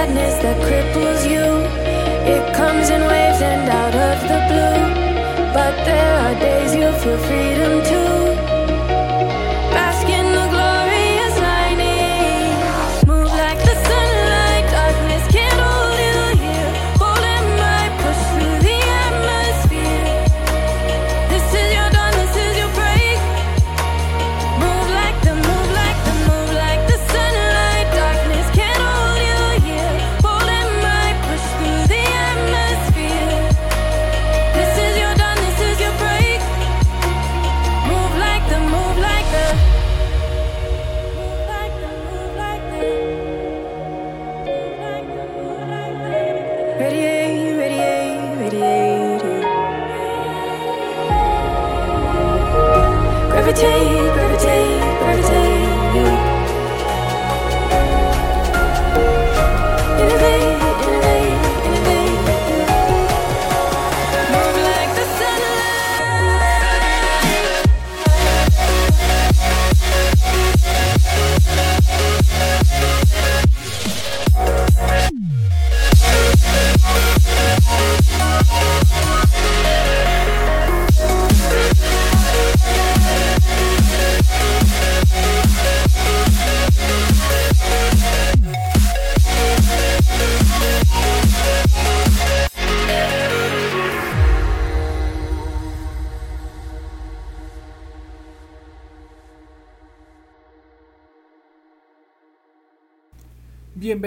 sadness 0.00 0.36
that 0.44 0.56
cripples 0.66 1.22
you. 1.32 1.46
It 2.34 2.44
comes 2.54 2.88
in 2.88 3.00
waves 3.12 3.40
and 3.52 3.64
out 3.80 3.96
of 4.08 4.18
the 4.30 4.40
blue. 4.50 4.80
But 5.56 5.74
there 5.88 6.12
are 6.24 6.34
days 6.40 6.72
you 6.74 6.88
feel 7.00 7.18
freedom 7.26 7.39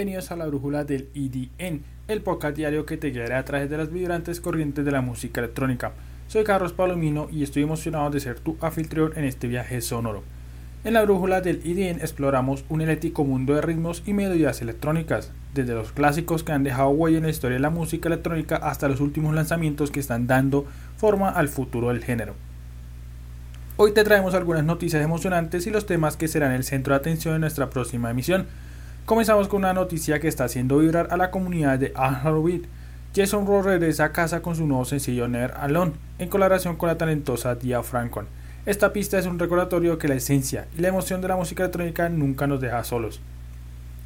Bienvenidos 0.04 0.32
a 0.32 0.36
la 0.36 0.48
brújula 0.48 0.84
del 0.84 1.08
EDN, 1.16 1.82
el 2.10 2.22
podcast 2.22 2.58
diario 2.58 2.86
que 2.86 2.98
te 2.98 3.12
guiará 3.12 3.40
a 3.40 3.46
través 3.46 3.70
de 3.70 3.78
las 3.78 3.90
vibrantes 3.90 4.42
corrientes 4.42 4.84
de 4.84 4.92
la 4.92 5.00
música 5.00 5.40
electrónica. 5.40 5.94
Soy 6.28 6.44
Carlos 6.44 6.74
Palomino 6.74 7.30
y 7.32 7.42
estoy 7.42 7.64
emocionado 7.64 8.10
de 8.10 8.20
ser 8.20 8.38
tu 8.38 8.58
anfitrión 8.60 9.14
en 9.16 9.24
este 9.24 9.48
viaje 9.48 9.80
sonoro. 9.80 10.22
En 10.84 10.96
la 10.96 11.04
brújula 11.04 11.40
del 11.40 11.62
EDN 11.64 12.02
exploramos 12.02 12.66
un 12.68 12.82
eléctrico 12.82 13.24
mundo 13.24 13.56
de 13.56 13.62
ritmos 13.62 14.04
y 14.06 14.12
melodías 14.12 14.62
electrónicas, 14.62 15.32
desde 15.54 15.74
los 15.74 15.94
clásicos 15.94 16.44
que 16.44 16.52
han 16.52 16.66
dejado 16.66 16.90
huella 16.90 17.20
en 17.20 17.24
la 17.24 17.30
historia 17.30 17.56
de 17.56 17.62
la 17.62 17.70
música 17.70 18.10
electrónica 18.10 18.58
hasta 18.58 18.90
los 18.90 19.00
últimos 19.00 19.34
lanzamientos 19.34 19.90
que 19.90 20.02
están 20.02 20.28
dando 20.28 20.66
forma 20.98 21.30
al 21.30 21.48
futuro 21.48 21.88
del 21.88 22.04
género. 22.04 22.36
Hoy 23.78 23.94
te 23.94 24.04
traemos 24.04 24.34
algunas 24.34 24.66
noticias 24.66 25.02
emocionantes 25.02 25.66
y 25.66 25.70
los 25.70 25.86
temas 25.86 26.18
que 26.18 26.28
serán 26.28 26.52
el 26.52 26.66
centro 26.66 26.94
de 26.94 27.00
atención 27.00 27.36
en 27.36 27.42
nuestra 27.42 27.70
próxima 27.70 28.12
emisión. 28.12 28.48
Comenzamos 29.06 29.50
con 29.50 29.60
una 29.60 29.74
noticia 29.74 30.20
que 30.20 30.28
está 30.30 30.46
haciendo 30.46 30.78
vibrar 30.80 31.10
a 31.12 31.18
la 31.18 31.30
comunidad 31.30 31.78
de 31.78 31.92
Afrobeat. 31.96 32.62
Jason 33.16 33.46
Ross 33.46 33.66
regresa 33.66 34.06
a 34.06 34.12
casa 34.12 34.42
con 34.42 34.56
su 34.56 34.66
nuevo 34.66 34.86
sencillo 34.86 35.28
Never 35.28 35.54
Alone, 35.58 35.92
en 36.20 36.30
colaboración 36.30 36.78
con 36.78 36.88
la 36.88 36.98
talentosa 36.98 37.56
Dia 37.56 37.84
Francon. 37.84 38.28
Esta 38.66 38.94
pista 38.94 39.20
es 39.20 39.26
un 39.26 39.38
recordatorio 39.40 39.98
que 39.98 40.08
la 40.08 40.16
esencia 40.16 40.68
y 40.78 40.82
la 40.82 40.88
emoción 40.88 41.20
de 41.22 41.28
la 41.28 41.36
música 41.36 41.64
electrónica 41.64 42.08
nunca 42.08 42.48
nos 42.48 42.62
deja 42.62 42.84
solos. 42.86 43.20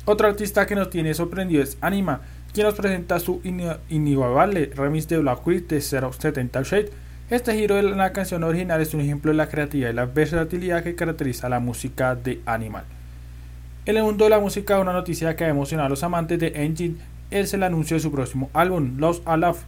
Otro 0.06 0.28
artista 0.28 0.66
que 0.66 0.76
nos 0.76 0.90
tiene 0.90 1.14
sorprendido 1.14 1.62
es 1.62 1.78
Anima, 1.80 2.22
quien 2.54 2.66
nos 2.66 2.74
presenta 2.76 3.20
su 3.20 3.40
ini- 3.44 3.78
inigualable 3.90 4.72
remix 4.76 5.08
de 5.08 5.20
Black 5.20 5.46
de 5.46 5.80
070 5.80 6.64
Shade. 6.64 6.90
Este 7.30 7.54
giro 7.54 7.76
de 7.76 7.84
la 7.84 8.14
canción 8.14 8.44
original 8.44 8.82
es 8.82 8.94
un 8.96 9.02
ejemplo 9.02 9.32
de 9.32 9.38
la 9.38 9.48
creatividad 9.48 9.92
y 9.92 9.94
la 9.94 10.06
versatilidad 10.06 10.82
que 10.82 10.96
caracteriza 10.96 11.50
la 11.50 11.60
música 11.60 12.16
de 12.16 12.42
Animal. 12.46 12.86
En 13.88 13.96
el 13.96 14.04
mundo 14.04 14.26
de 14.26 14.30
la 14.30 14.42
música, 14.42 14.82
una 14.82 14.92
noticia 14.92 15.38
que 15.38 15.46
ha 15.46 15.48
emocionado 15.48 15.86
a 15.86 15.90
los 15.90 16.04
amantes 16.04 16.38
de 16.38 16.52
Engine 16.56 16.98
es 17.32 17.54
el 17.54 17.64
anuncio 17.64 17.96
de 17.96 18.02
su 18.02 18.12
próximo 18.12 18.50
álbum, 18.52 18.98
Lost 18.98 19.26
Love, 19.26 19.60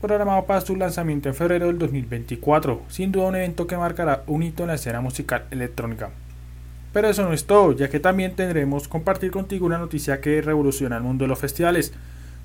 programado 0.00 0.46
para 0.46 0.62
su 0.62 0.76
lanzamiento 0.76 1.28
en 1.28 1.34
febrero 1.34 1.66
del 1.66 1.78
2024, 1.78 2.80
sin 2.88 3.12
duda 3.12 3.26
un 3.26 3.36
evento 3.36 3.66
que 3.66 3.76
marcará 3.76 4.22
un 4.28 4.42
hito 4.42 4.62
en 4.62 4.68
la 4.68 4.76
escena 4.76 5.02
musical 5.02 5.44
electrónica. 5.50 6.08
Pero 6.94 7.10
eso 7.10 7.22
no 7.22 7.34
es 7.34 7.44
todo, 7.44 7.72
ya 7.72 7.90
que 7.90 8.00
también 8.00 8.34
tendremos 8.34 8.88
compartir 8.88 9.30
contigo 9.30 9.66
una 9.66 9.76
noticia 9.76 10.22
que 10.22 10.40
revoluciona 10.40 10.96
el 10.96 11.02
mundo 11.02 11.24
de 11.24 11.28
los 11.28 11.38
festivales. 11.38 11.92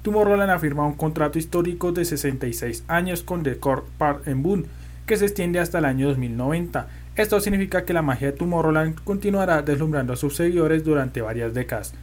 Tomorrowland 0.01 0.51
ha 0.51 0.59
firmado 0.59 0.89
un 0.89 0.95
contrato 0.95 1.39
histórico 1.39 1.93
de 1.93 2.03
66 2.03 2.83
años 2.89 3.23
con 3.23 3.41
The 3.41 3.55
Court 3.55 3.85
Park 3.97 4.27
en 4.27 4.65
que 5.05 5.15
se 5.15 5.27
extiende 5.27 5.59
hasta 5.59 5.77
el 5.77 5.85
año 5.85 6.09
2090. 6.09 6.87
Esto 7.15 7.39
significa 7.39 7.85
que 7.85 7.93
la 7.93 8.01
magia 8.01 8.31
de 8.31 8.37
Tomorrowland 8.37 9.01
continuará 9.05 9.61
deslumbrando 9.61 10.11
a 10.11 10.17
sus 10.17 10.35
seguidores 10.35 10.83
durante 10.83 11.21
varias 11.21 11.53
décadas. 11.53 11.93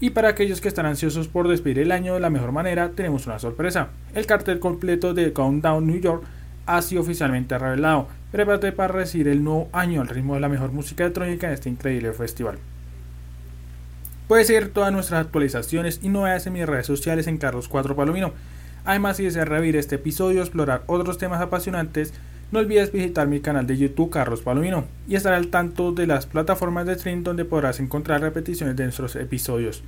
Y 0.00 0.10
para 0.10 0.28
aquellos 0.28 0.60
que 0.60 0.68
están 0.68 0.86
ansiosos 0.86 1.26
por 1.26 1.48
despedir 1.48 1.80
el 1.80 1.90
año 1.90 2.14
de 2.14 2.20
la 2.20 2.30
mejor 2.30 2.52
manera, 2.52 2.90
tenemos 2.90 3.26
una 3.26 3.40
sorpresa. 3.40 3.88
El 4.14 4.26
cartel 4.26 4.60
completo 4.60 5.14
de 5.14 5.32
Countdown 5.32 5.86
New 5.86 6.00
York 6.00 6.22
ha 6.66 6.80
sido 6.82 7.02
oficialmente 7.02 7.58
revelado. 7.58 8.06
Prepárate 8.30 8.70
para 8.70 8.92
recibir 8.92 9.28
el 9.28 9.42
nuevo 9.42 9.68
año 9.72 10.00
al 10.00 10.08
ritmo 10.08 10.34
de 10.34 10.40
la 10.40 10.48
mejor 10.48 10.70
música 10.70 11.04
electrónica 11.04 11.48
en 11.48 11.54
este 11.54 11.68
increíble 11.68 12.12
festival. 12.12 12.58
Puedes 14.28 14.46
seguir 14.46 14.72
todas 14.72 14.92
nuestras 14.92 15.26
actualizaciones 15.26 15.98
y 16.02 16.08
novedades 16.08 16.46
en 16.46 16.52
mis 16.52 16.66
redes 16.66 16.86
sociales 16.86 17.26
en 17.26 17.38
Carlos 17.38 17.68
4 17.68 17.96
Palomino. 17.96 18.32
Además, 18.84 19.16
si 19.16 19.24
deseas 19.24 19.48
revivir 19.48 19.76
este 19.76 19.96
episodio 19.96 20.40
explorar 20.40 20.84
otros 20.86 21.18
temas 21.18 21.40
apasionantes, 21.40 22.14
No 22.52 22.58
olvides 22.58 22.92
visitar 22.92 23.26
mi 23.26 23.40
canal 23.40 23.66
de 23.66 23.78
YouTube 23.78 24.10
Carlos 24.10 24.42
Palomino 24.42 24.84
y 25.08 25.16
estar 25.16 25.32
al 25.32 25.48
tanto 25.48 25.90
de 25.90 26.06
las 26.06 26.26
plataformas 26.26 26.84
de 26.84 26.98
stream 26.98 27.22
donde 27.22 27.46
podrás 27.46 27.80
encontrar 27.80 28.20
repeticiones 28.20 28.76
de 28.76 28.84
nuestros 28.84 29.16
episodios. 29.16 29.82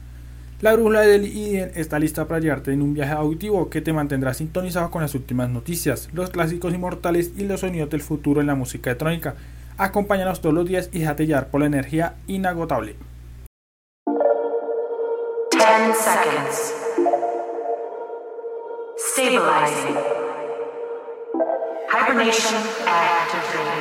La 0.62 0.72
brújula 0.72 1.02
del 1.02 1.26
IDEN 1.26 1.72
está 1.74 1.98
lista 1.98 2.26
para 2.26 2.40
llevarte 2.40 2.72
en 2.72 2.80
un 2.80 2.94
viaje 2.94 3.12
auditivo 3.12 3.68
que 3.68 3.82
te 3.82 3.92
mantendrá 3.92 4.32
sintonizado 4.32 4.90
con 4.90 5.02
las 5.02 5.14
últimas 5.14 5.50
noticias, 5.50 6.08
los 6.14 6.30
clásicos 6.30 6.72
inmortales 6.72 7.32
y 7.36 7.44
los 7.44 7.60
sonidos 7.60 7.90
del 7.90 8.00
futuro 8.00 8.40
en 8.40 8.46
la 8.46 8.54
música 8.54 8.88
electrónica. 8.88 9.34
Acompáñanos 9.76 10.40
todos 10.40 10.54
los 10.54 10.66
días 10.66 10.88
y 10.90 11.00
déjate 11.00 11.26
llevar 11.26 11.48
por 11.48 11.60
la 11.60 11.66
energía 11.66 12.14
inagotable. 12.28 12.96
10 15.50 15.98
seconds. 15.98 16.74
Stabilizing. 18.96 20.23
information 22.14 22.54
activated. 22.86 23.74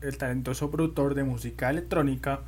El 0.00 0.18
talentoso 0.18 0.70
productor 0.70 1.14
de 1.14 1.24
música 1.24 1.70
electrónica, 1.70 2.40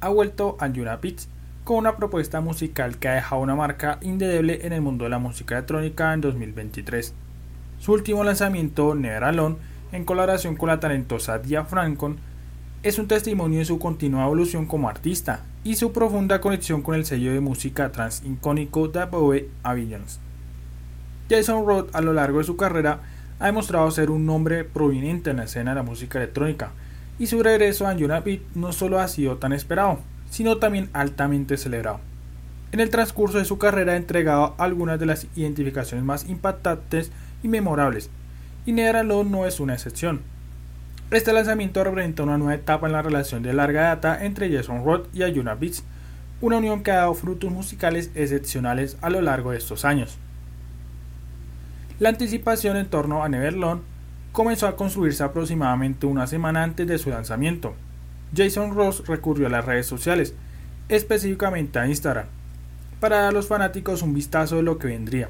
ha 0.00 0.08
vuelto 0.08 0.56
a 0.60 0.68
Yuna 0.68 0.96
Beats 0.96 1.28
con 1.64 1.76
una 1.76 1.96
propuesta 1.96 2.40
musical 2.40 2.98
que 2.98 3.08
ha 3.08 3.14
dejado 3.14 3.42
una 3.42 3.54
marca 3.54 3.98
indeleble 4.02 4.66
en 4.66 4.72
el 4.72 4.80
mundo 4.80 5.04
de 5.04 5.10
la 5.10 5.18
música 5.18 5.56
electrónica 5.56 6.14
en 6.14 6.20
2023. 6.20 7.14
Su 7.78 7.92
último 7.92 8.24
lanzamiento, 8.24 8.94
Never 8.94 9.24
Alone, 9.24 9.56
en 9.92 10.04
colaboración 10.04 10.56
con 10.56 10.68
la 10.68 10.80
talentosa 10.80 11.38
Dia 11.38 11.64
Francon, 11.64 12.18
es 12.82 12.98
un 12.98 13.08
testimonio 13.08 13.58
de 13.58 13.64
su 13.64 13.78
continua 13.78 14.24
evolución 14.24 14.66
como 14.66 14.88
artista 14.88 15.42
y 15.64 15.74
su 15.74 15.92
profunda 15.92 16.40
conexión 16.40 16.82
con 16.82 16.94
el 16.94 17.04
sello 17.04 17.32
de 17.32 17.40
música 17.40 17.90
trans 17.92 18.22
icónico 18.24 18.88
de 18.88 19.04
Bowie 19.04 19.48
Avisions. 19.62 20.20
Jason 21.28 21.66
Roth 21.66 21.94
a 21.94 22.00
lo 22.00 22.12
largo 22.12 22.38
de 22.38 22.44
su 22.44 22.56
carrera 22.56 23.00
ha 23.40 23.46
demostrado 23.46 23.90
ser 23.90 24.10
un 24.10 24.26
nombre 24.26 24.64
prominente 24.64 25.30
en 25.30 25.38
la 25.38 25.44
escena 25.44 25.70
de 25.70 25.76
la 25.76 25.82
música 25.82 26.18
electrónica, 26.18 26.72
y 27.18 27.26
su 27.26 27.42
regreso 27.42 27.86
a 27.86 27.94
Beat 27.94 28.40
no 28.54 28.72
solo 28.72 29.00
ha 29.00 29.08
sido 29.08 29.36
tan 29.38 29.52
esperado, 29.52 30.00
sino 30.30 30.58
también 30.58 30.88
altamente 30.92 31.56
celebrado. 31.56 32.00
En 32.70 32.80
el 32.80 32.90
transcurso 32.90 33.38
de 33.38 33.44
su 33.44 33.58
carrera 33.58 33.94
ha 33.94 33.96
entregado 33.96 34.54
algunas 34.58 35.00
de 35.00 35.06
las 35.06 35.26
identificaciones 35.36 36.04
más 36.04 36.28
impactantes 36.28 37.10
y 37.42 37.48
memorables, 37.48 38.10
y 38.66 38.72
Neveralo 38.72 39.24
no 39.24 39.46
es 39.46 39.60
una 39.60 39.74
excepción. 39.74 40.20
Este 41.10 41.32
lanzamiento 41.32 41.82
representa 41.82 42.22
una 42.22 42.36
nueva 42.36 42.54
etapa 42.54 42.86
en 42.86 42.92
la 42.92 43.00
relación 43.00 43.42
de 43.42 43.54
larga 43.54 43.84
data 43.84 44.24
entre 44.24 44.54
Jason 44.54 44.84
Roth 44.84 45.08
y 45.14 45.22
Ayuna 45.22 45.54
Beats, 45.54 45.82
una 46.42 46.58
unión 46.58 46.82
que 46.82 46.90
ha 46.90 46.96
dado 46.96 47.14
frutos 47.14 47.50
musicales 47.50 48.10
excepcionales 48.14 48.98
a 49.00 49.08
lo 49.08 49.22
largo 49.22 49.52
de 49.52 49.58
estos 49.58 49.86
años. 49.86 50.18
La 52.00 52.10
anticipación 52.10 52.76
en 52.76 52.86
torno 52.86 53.24
a 53.24 53.28
Neverlone 53.28 53.80
comenzó 54.30 54.68
a 54.68 54.76
construirse 54.76 55.24
aproximadamente 55.24 56.06
una 56.06 56.28
semana 56.28 56.62
antes 56.62 56.86
de 56.86 56.96
su 56.96 57.10
lanzamiento. 57.10 57.74
Jason 58.36 58.72
Ross 58.72 59.04
recurrió 59.08 59.48
a 59.48 59.50
las 59.50 59.64
redes 59.64 59.86
sociales, 59.86 60.32
específicamente 60.88 61.80
a 61.80 61.88
Instagram, 61.88 62.26
para 63.00 63.16
dar 63.16 63.24
a 63.26 63.32
los 63.32 63.48
fanáticos 63.48 64.02
un 64.02 64.14
vistazo 64.14 64.56
de 64.56 64.62
lo 64.62 64.78
que 64.78 64.86
vendría. 64.86 65.28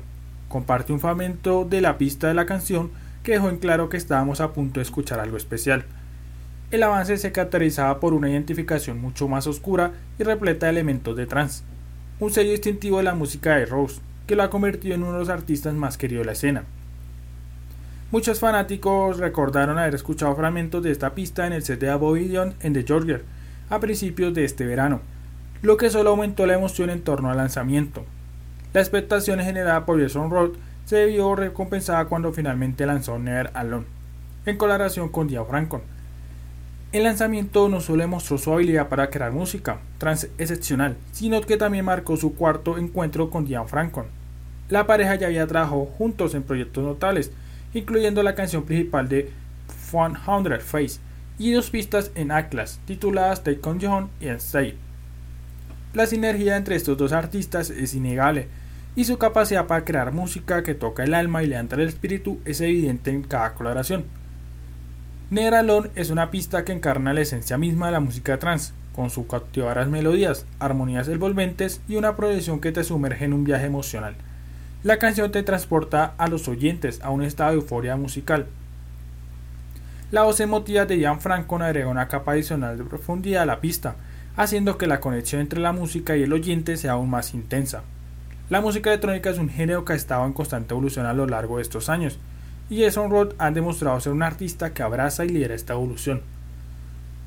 Comparte 0.50 0.92
un 0.92 1.00
fragmento 1.00 1.64
de 1.64 1.80
la 1.80 1.96
pista 1.96 2.28
de 2.28 2.34
la 2.34 2.44
canción 2.44 2.90
que 3.22 3.32
dejó 3.32 3.48
en 3.48 3.56
claro 3.56 3.88
que 3.88 3.96
estábamos 3.96 4.42
a 4.42 4.52
punto 4.52 4.80
de 4.80 4.84
escuchar 4.84 5.20
algo 5.20 5.38
especial. 5.38 5.86
El 6.70 6.82
avance 6.82 7.16
se 7.16 7.32
caracterizaba 7.32 7.98
por 7.98 8.12
una 8.12 8.28
identificación 8.28 9.00
mucho 9.00 9.26
más 9.26 9.46
oscura 9.46 9.92
y 10.18 10.22
repleta 10.22 10.66
de 10.66 10.72
elementos 10.72 11.16
de 11.16 11.24
trance, 11.24 11.64
un 12.20 12.30
sello 12.30 12.50
distintivo 12.50 12.98
de 12.98 13.04
la 13.04 13.14
música 13.14 13.56
de 13.56 13.64
Rose, 13.64 14.02
que 14.28 14.36
lo 14.36 14.44
ha 14.44 14.50
convertido 14.50 14.94
en 14.94 15.02
uno 15.02 15.14
de 15.14 15.18
los 15.20 15.28
artistas 15.30 15.74
más 15.74 15.98
queridos 15.98 16.22
de 16.22 16.26
la 16.26 16.32
escena. 16.32 16.64
Muchos 18.12 18.38
fanáticos 18.38 19.18
recordaron 19.18 19.78
haber 19.78 19.94
escuchado 19.94 20.36
fragmentos 20.36 20.82
de 20.82 20.92
esta 20.92 21.14
pista 21.14 21.46
en 21.46 21.54
el 21.54 21.62
set 21.62 21.80
de 21.80 21.90
Abovidion 21.90 22.54
en 22.60 22.74
The 22.74 22.84
Georgia 22.84 23.22
a 23.70 23.80
principios 23.80 24.32
de 24.34 24.44
este 24.44 24.66
verano, 24.66 25.00
lo 25.62 25.76
que 25.76 25.90
solo 25.90 26.10
aumentó 26.10 26.46
la 26.46 26.54
emoción 26.54 26.90
en 26.90 27.02
torno 27.02 27.30
al 27.30 27.38
lanzamiento. 27.38 28.04
La 28.74 28.80
expectación 28.80 29.40
generada 29.40 29.84
por 29.84 30.00
Jason 30.00 30.30
Roth 30.30 30.56
se 30.84 31.06
vio 31.06 31.34
recompensada 31.34 32.04
cuando 32.04 32.32
finalmente 32.32 32.86
lanzó 32.86 33.18
Never 33.18 33.50
Alone, 33.54 33.86
en 34.46 34.56
colaboración 34.56 35.08
con 35.08 35.26
Dia 35.26 35.44
Francon. 35.44 35.80
El 36.92 37.04
lanzamiento 37.04 37.68
no 37.68 37.80
solo 37.80 38.02
demostró 38.02 38.38
su 38.38 38.52
habilidad 38.52 38.88
para 38.88 39.10
crear 39.10 39.32
música 39.32 39.80
trans 39.98 40.28
excepcional, 40.38 40.96
sino 41.12 41.40
que 41.40 41.58
también 41.58 41.84
marcó 41.84 42.16
su 42.16 42.34
cuarto 42.34 42.78
encuentro 42.78 43.28
con 43.28 43.44
Diane 43.44 43.68
Francon. 43.68 44.17
La 44.68 44.86
pareja 44.86 45.14
ya 45.14 45.28
había 45.28 45.46
trabajado 45.46 45.86
juntos 45.86 46.34
en 46.34 46.42
proyectos 46.42 46.84
notables, 46.84 47.32
incluyendo 47.72 48.22
la 48.22 48.34
canción 48.34 48.64
principal 48.64 49.08
de 49.08 49.30
100 49.90 50.16
Face 50.60 51.00
y 51.38 51.52
dos 51.52 51.70
pistas 51.70 52.10
en 52.14 52.30
Atlas, 52.32 52.80
tituladas 52.84 53.44
Take 53.44 53.60
On 53.62 53.78
John 53.80 54.10
y 54.20 54.28
Stay. 54.28 54.76
La 55.94 56.06
sinergia 56.06 56.56
entre 56.56 56.76
estos 56.76 56.98
dos 56.98 57.12
artistas 57.12 57.70
es 57.70 57.94
innegable, 57.94 58.48
y 58.94 59.04
su 59.04 59.16
capacidad 59.16 59.66
para 59.66 59.84
crear 59.84 60.12
música 60.12 60.62
que 60.62 60.74
toca 60.74 61.04
el 61.04 61.14
alma 61.14 61.42
y 61.42 61.46
levanta 61.46 61.76
el 61.76 61.82
espíritu 61.82 62.40
es 62.44 62.60
evidente 62.60 63.10
en 63.10 63.22
cada 63.22 63.54
colaboración. 63.54 64.04
Negralón 65.30 65.90
es 65.94 66.10
una 66.10 66.30
pista 66.30 66.64
que 66.64 66.72
encarna 66.72 67.14
la 67.14 67.20
esencia 67.20 67.56
misma 67.56 67.86
de 67.86 67.92
la 67.92 68.00
música 68.00 68.38
trance, 68.38 68.72
con 68.94 69.10
sus 69.10 69.26
cautivadoras 69.26 69.88
melodías, 69.88 70.46
armonías 70.58 71.06
envolventes 71.08 71.80
y 71.88 71.96
una 71.96 72.16
progresión 72.16 72.60
que 72.60 72.72
te 72.72 72.82
sumerge 72.82 73.24
en 73.24 73.32
un 73.32 73.44
viaje 73.44 73.66
emocional. 73.66 74.16
La 74.84 75.00
canción 75.00 75.32
te 75.32 75.42
transporta 75.42 76.14
a 76.18 76.28
los 76.28 76.46
oyentes 76.46 77.00
a 77.02 77.10
un 77.10 77.24
estado 77.24 77.50
de 77.50 77.56
euforia 77.56 77.96
musical. 77.96 78.46
La 80.12 80.22
voz 80.22 80.38
emotiva 80.38 80.86
de 80.86 80.96
Ian 81.00 81.20
Franco 81.20 81.56
agrega 81.56 81.88
una 81.88 82.06
capa 82.06 82.32
adicional 82.32 82.78
de 82.78 82.84
profundidad 82.84 83.42
a 83.42 83.46
la 83.46 83.60
pista, 83.60 83.96
haciendo 84.36 84.78
que 84.78 84.86
la 84.86 85.00
conexión 85.00 85.40
entre 85.40 85.58
la 85.58 85.72
música 85.72 86.16
y 86.16 86.22
el 86.22 86.32
oyente 86.32 86.76
sea 86.76 86.92
aún 86.92 87.10
más 87.10 87.34
intensa. 87.34 87.82
La 88.50 88.60
música 88.60 88.90
electrónica 88.90 89.30
es 89.30 89.38
un 89.38 89.48
género 89.48 89.84
que 89.84 89.94
ha 89.94 89.96
estado 89.96 90.24
en 90.24 90.32
constante 90.32 90.74
evolución 90.74 91.06
a 91.06 91.12
lo 91.12 91.26
largo 91.26 91.56
de 91.56 91.62
estos 91.62 91.88
años, 91.88 92.20
y 92.70 92.84
Jason 92.84 93.10
Roth 93.10 93.34
ha 93.38 93.50
demostrado 93.50 93.98
ser 93.98 94.12
un 94.12 94.22
artista 94.22 94.74
que 94.74 94.84
abraza 94.84 95.24
y 95.24 95.30
lidera 95.30 95.56
esta 95.56 95.72
evolución. 95.72 96.22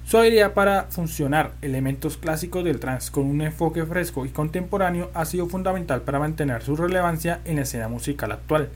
Su 0.06 0.18
habilidad 0.18 0.54
para 0.54 0.84
funcionar 0.90 1.52
elementos 1.62 2.18
clásicos 2.18 2.64
del 2.64 2.80
trance 2.80 3.12
con 3.12 3.26
un 3.26 3.42
enfoque 3.42 3.86
fresco 3.86 4.26
y 4.26 4.30
contemporáneo 4.30 5.10
ha 5.14 5.26
sido 5.26 5.48
fundamental 5.48 6.02
para 6.02 6.20
mantener 6.20 6.64
su 6.64 6.76
relevancia 6.76 7.40
en 7.46 7.58
la 7.58 7.62
escena 7.62 7.88
musical 7.88 8.32
actual. 8.32 8.70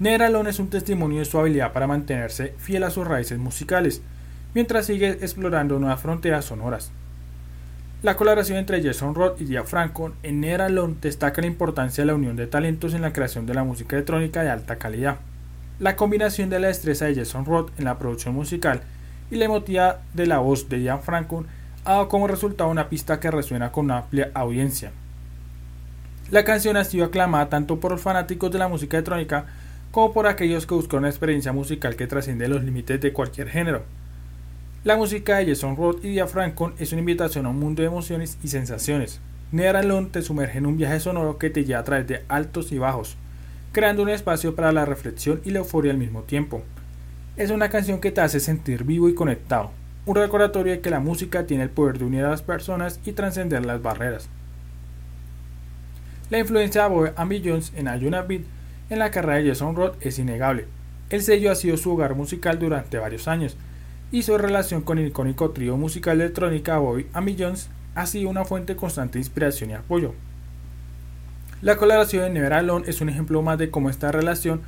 Negralón 0.00 0.48
es 0.48 0.58
un 0.58 0.68
testimonio 0.68 1.20
de 1.20 1.24
su 1.24 1.38
habilidad 1.38 1.72
para 1.72 1.86
mantenerse 1.86 2.54
fiel 2.58 2.82
a 2.82 2.90
sus 2.90 3.06
raíces 3.06 3.38
musicales, 3.38 4.02
mientras 4.54 4.86
sigue 4.86 5.10
explorando 5.10 5.78
nuevas 5.78 6.00
fronteras 6.00 6.44
sonoras. 6.44 6.90
La 8.02 8.16
colaboración 8.16 8.58
entre 8.58 8.82
Jason 8.82 9.14
Roth 9.14 9.40
y 9.40 9.44
Dia 9.44 9.62
Franco 9.62 10.12
en 10.24 10.40
Negralón 10.40 10.98
destaca 11.00 11.40
la 11.40 11.46
importancia 11.46 12.02
de 12.02 12.06
la 12.06 12.16
unión 12.16 12.34
de 12.34 12.48
talentos 12.48 12.94
en 12.94 13.02
la 13.02 13.12
creación 13.12 13.46
de 13.46 13.54
la 13.54 13.62
música 13.62 13.94
electrónica 13.94 14.42
de 14.42 14.50
alta 14.50 14.76
calidad. 14.76 15.18
La 15.78 15.94
combinación 15.94 16.50
de 16.50 16.58
la 16.58 16.66
destreza 16.66 17.04
de 17.04 17.14
Jason 17.14 17.44
Roth 17.44 17.70
en 17.78 17.84
la 17.84 17.98
producción 17.98 18.34
musical 18.34 18.82
y 19.32 19.36
la 19.36 19.46
emotiva 19.46 20.02
de 20.12 20.26
la 20.26 20.40
voz 20.40 20.68
de 20.68 20.82
Ian 20.82 21.00
Franco 21.00 21.46
ha 21.86 21.92
dado 21.92 22.08
como 22.08 22.28
resultado 22.28 22.68
una 22.68 22.90
pista 22.90 23.18
que 23.18 23.30
resuena 23.30 23.72
con 23.72 23.86
una 23.86 23.98
amplia 23.98 24.30
audiencia. 24.34 24.92
La 26.30 26.44
canción 26.44 26.76
ha 26.76 26.84
sido 26.84 27.06
aclamada 27.06 27.48
tanto 27.48 27.80
por 27.80 27.92
los 27.92 28.02
fanáticos 28.02 28.52
de 28.52 28.58
la 28.58 28.68
música 28.68 28.98
electrónica 28.98 29.46
como 29.90 30.12
por 30.12 30.26
aquellos 30.26 30.66
que 30.66 30.74
buscan 30.74 30.98
una 30.98 31.08
experiencia 31.08 31.50
musical 31.50 31.96
que 31.96 32.06
trasciende 32.06 32.46
los 32.46 32.62
límites 32.62 33.00
de 33.00 33.14
cualquier 33.14 33.48
género. 33.48 33.84
La 34.84 34.96
música 34.96 35.38
de 35.38 35.46
Jason 35.46 35.76
Roth 35.76 36.04
y 36.04 36.08
Dia 36.08 36.26
Franco 36.26 36.72
es 36.78 36.92
una 36.92 37.00
invitación 37.00 37.46
a 37.46 37.50
un 37.50 37.58
mundo 37.58 37.80
de 37.80 37.88
emociones 37.88 38.36
y 38.44 38.48
sensaciones. 38.48 39.18
Near 39.50 39.82
te 40.10 40.20
sumerge 40.20 40.58
en 40.58 40.66
un 40.66 40.76
viaje 40.76 41.00
sonoro 41.00 41.38
que 41.38 41.48
te 41.48 41.64
lleva 41.64 41.80
a 41.80 41.84
través 41.84 42.06
de 42.06 42.22
altos 42.28 42.70
y 42.70 42.76
bajos, 42.76 43.16
creando 43.72 44.02
un 44.02 44.10
espacio 44.10 44.54
para 44.54 44.72
la 44.72 44.84
reflexión 44.84 45.40
y 45.42 45.52
la 45.52 45.60
euforia 45.60 45.90
al 45.90 45.98
mismo 45.98 46.22
tiempo. 46.22 46.62
Es 47.34 47.50
una 47.50 47.70
canción 47.70 47.98
que 47.98 48.12
te 48.12 48.20
hace 48.20 48.40
sentir 48.40 48.84
vivo 48.84 49.08
y 49.08 49.14
conectado, 49.14 49.70
un 50.04 50.16
recordatorio 50.16 50.72
de 50.72 50.80
que 50.80 50.90
la 50.90 51.00
música 51.00 51.46
tiene 51.46 51.62
el 51.62 51.70
poder 51.70 51.98
de 51.98 52.04
unir 52.04 52.24
a 52.24 52.30
las 52.30 52.42
personas 52.42 53.00
y 53.06 53.12
trascender 53.12 53.64
las 53.64 53.80
barreras. 53.80 54.28
La 56.28 56.38
influencia 56.38 56.82
de 56.82 56.88
Boy 56.90 57.42
Jones 57.42 57.72
en 57.74 57.88
Ayuna 57.88 58.20
Beat 58.20 58.42
en 58.90 58.98
la 58.98 59.10
carrera 59.10 59.38
de 59.38 59.48
Jason 59.48 59.74
Roth 59.74 59.96
es 60.04 60.18
innegable. 60.18 60.66
El 61.08 61.22
sello 61.22 61.50
ha 61.50 61.54
sido 61.54 61.78
su 61.78 61.92
hogar 61.92 62.14
musical 62.14 62.58
durante 62.58 62.98
varios 62.98 63.26
años, 63.26 63.56
y 64.10 64.24
su 64.24 64.36
relación 64.36 64.82
con 64.82 64.98
el 64.98 65.06
icónico 65.06 65.52
trío 65.52 65.78
musical 65.78 66.20
electrónica 66.20 66.76
Boy 66.76 67.06
Jones 67.38 67.70
ha 67.94 68.04
sido 68.04 68.28
una 68.28 68.44
fuente 68.44 68.76
constante 68.76 69.14
de 69.14 69.20
inspiración 69.20 69.70
y 69.70 69.74
apoyo. 69.74 70.12
La 71.62 71.76
colaboración 71.76 72.24
de 72.24 72.30
Never 72.30 72.52
Alone 72.52 72.84
es 72.88 73.00
un 73.00 73.08
ejemplo 73.08 73.40
más 73.40 73.56
de 73.56 73.70
cómo 73.70 73.88
esta 73.88 74.12
relación 74.12 74.60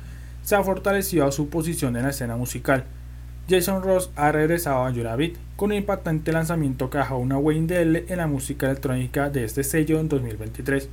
se 0.45 0.55
ha 0.55 0.63
fortalecido 0.63 1.29
su 1.31 1.49
posición 1.49 1.97
en 1.97 2.03
la 2.03 2.11
escena 2.11 2.37
musical. 2.37 2.85
Jason 3.49 3.81
Ross 3.81 4.11
ha 4.15 4.31
regresado 4.31 4.85
a 4.85 5.15
Beat 5.15 5.33
con 5.55 5.71
un 5.71 5.77
impactante 5.77 6.31
lanzamiento 6.31 6.89
que 6.89 6.99
dejado 6.99 7.19
una 7.19 7.39
huella 7.39 7.59
indeleble 7.59 8.05
en 8.09 8.17
la 8.17 8.27
música 8.27 8.67
electrónica 8.67 9.31
de 9.31 9.43
este 9.43 9.63
sello 9.63 9.99
en 9.99 10.07
2023. 10.07 10.87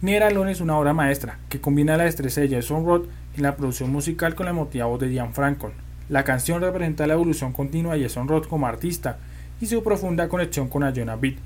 Near 0.00 0.22
Alone 0.22 0.52
es 0.52 0.62
una 0.62 0.78
obra 0.78 0.94
maestra 0.94 1.38
que 1.50 1.60
combina 1.60 1.98
la 1.98 2.04
destreza 2.04 2.40
de 2.40 2.48
Jason 2.48 2.86
Roth 2.86 3.08
en 3.36 3.42
la 3.42 3.56
producción 3.56 3.92
musical 3.92 4.34
con 4.34 4.46
la 4.46 4.50
emotiva 4.50 4.86
voz 4.86 5.00
de 5.00 5.12
Ian 5.12 5.34
Frankon. 5.34 5.72
La 6.08 6.24
canción 6.24 6.62
representa 6.62 7.06
la 7.06 7.14
evolución 7.14 7.52
continua 7.52 7.94
de 7.94 8.02
Jason 8.02 8.26
Roth 8.26 8.48
como 8.48 8.66
artista 8.66 9.18
y 9.60 9.66
su 9.66 9.82
profunda 9.82 10.30
conexión 10.30 10.68
con 10.68 10.82
Ayona 10.82 11.16
Beat. 11.16 11.36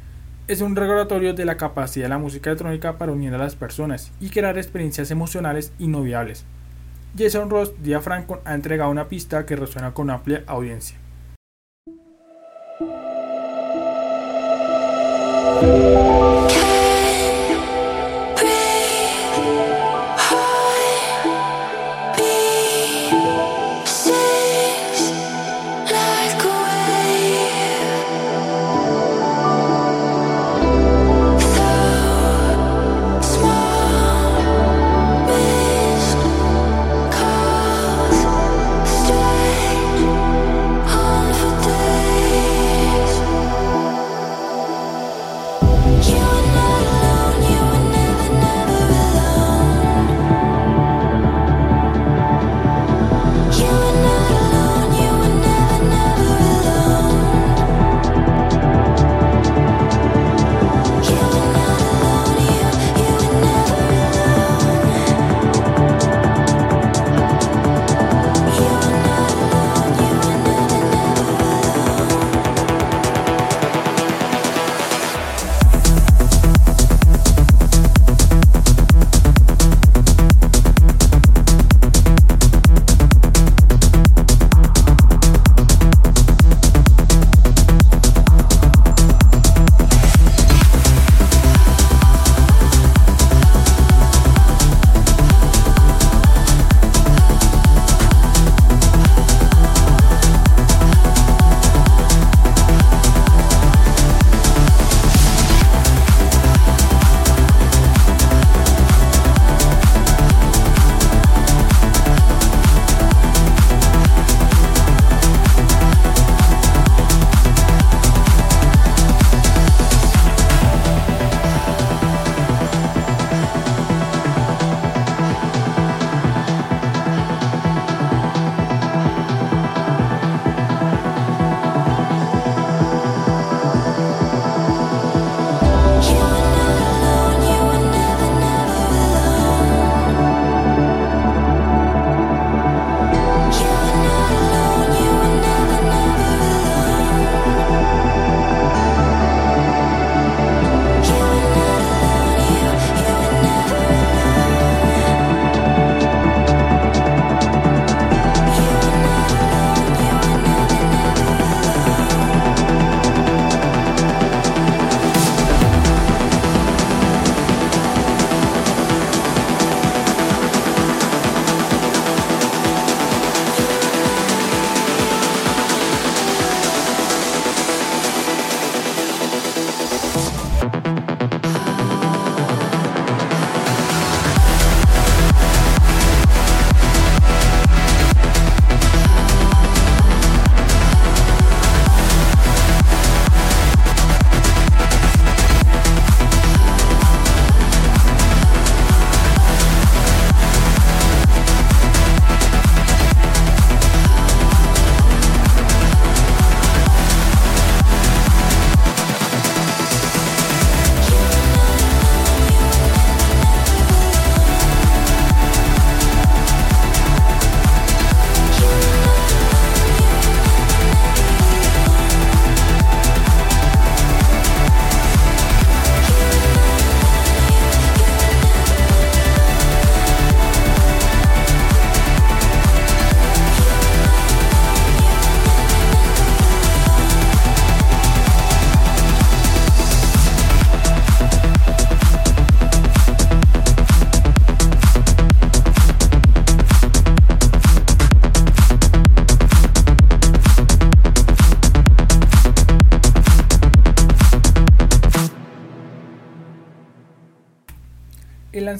Es 0.46 0.60
un 0.60 0.76
recordatorio 0.76 1.34
de 1.34 1.44
la 1.44 1.56
capacidad 1.56 2.04
de 2.04 2.10
la 2.10 2.18
música 2.18 2.50
electrónica 2.50 2.98
para 2.98 3.10
unir 3.10 3.34
a 3.34 3.38
las 3.38 3.56
personas 3.56 4.12
y 4.20 4.30
crear 4.30 4.56
experiencias 4.56 5.10
emocionales 5.10 5.72
inolvidables. 5.80 6.46
Jason 7.16 7.48
Ross 7.48 7.72
Dia 7.82 8.00
Franco 8.00 8.40
ha 8.44 8.54
entregado 8.54 8.90
una 8.90 9.08
pista 9.08 9.46
que 9.46 9.56
resuena 9.56 9.94
con 9.94 10.10
amplia 10.10 10.44
audiencia. 10.46 10.98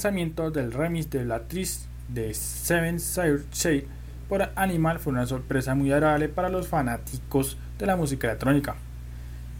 Lanzamiento 0.07 0.53
del 0.53 0.71
remix 0.71 1.11
de 1.11 1.25
la 1.25 1.35
actriz 1.35 1.89
de 2.07 2.33
Seven 2.33 2.99
Shade 2.99 3.89
por 4.29 4.53
Animal 4.55 5.01
fue 5.01 5.13
una 5.13 5.27
sorpresa 5.27 5.75
muy 5.75 5.91
agradable 5.91 6.29
para 6.29 6.49
los 6.49 6.69
fanáticos 6.69 7.57
de 7.77 7.87
la 7.87 7.97
música 7.97 8.29
electrónica. 8.29 8.77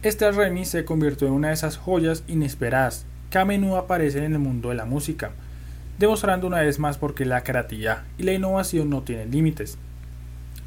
Este 0.03 0.31
remix 0.31 0.69
se 0.69 0.85
convirtió 0.85 1.27
en 1.27 1.33
una 1.33 1.49
de 1.49 1.55
esas 1.55 1.75
joyas 1.75 2.23
inesperadas 2.29 3.05
que 3.29 3.39
a 3.39 3.43
menudo 3.43 3.75
aparecen 3.75 4.23
en 4.23 4.33
el 4.33 4.39
mundo 4.39 4.69
de 4.69 4.75
la 4.75 4.85
música, 4.85 5.31
demostrando 5.99 6.47
una 6.47 6.61
vez 6.61 6.79
más 6.79 6.97
por 6.97 7.13
qué 7.13 7.25
la 7.25 7.43
creatividad 7.43 8.03
y 8.17 8.23
la 8.23 8.31
innovación 8.31 8.89
no 8.89 9.01
tienen 9.01 9.31
límites. 9.31 9.77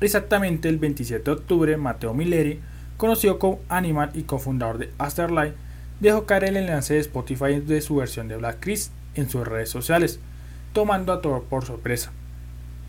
Exactamente 0.03 0.69
el 0.69 0.77
27 0.77 1.25
de 1.25 1.31
octubre, 1.31 1.77
Mateo 1.79 2.13
Milleri, 2.13 2.61
conocido 2.99 3.39
como 3.39 3.61
Animal 3.71 4.11
y 4.13 4.25
cofundador 4.25 4.77
de 4.77 4.91
Asterlight, 4.99 5.55
dejó 6.01 6.27
caer 6.27 6.45
el 6.45 6.59
enlace 6.59 6.95
de 6.95 7.01
Spotify 7.01 7.61
de 7.61 7.81
su 7.81 7.97
versión 7.97 8.29
de 8.29 8.37
Black 8.37 8.59
Chris 8.61 8.91
en 9.15 9.29
sus 9.29 9.47
redes 9.47 9.71
sociales, 9.71 10.21
tomando 10.73 11.13
a 11.13 11.21
todo 11.21 11.43
por 11.45 11.65
sorpresa. 11.65 12.13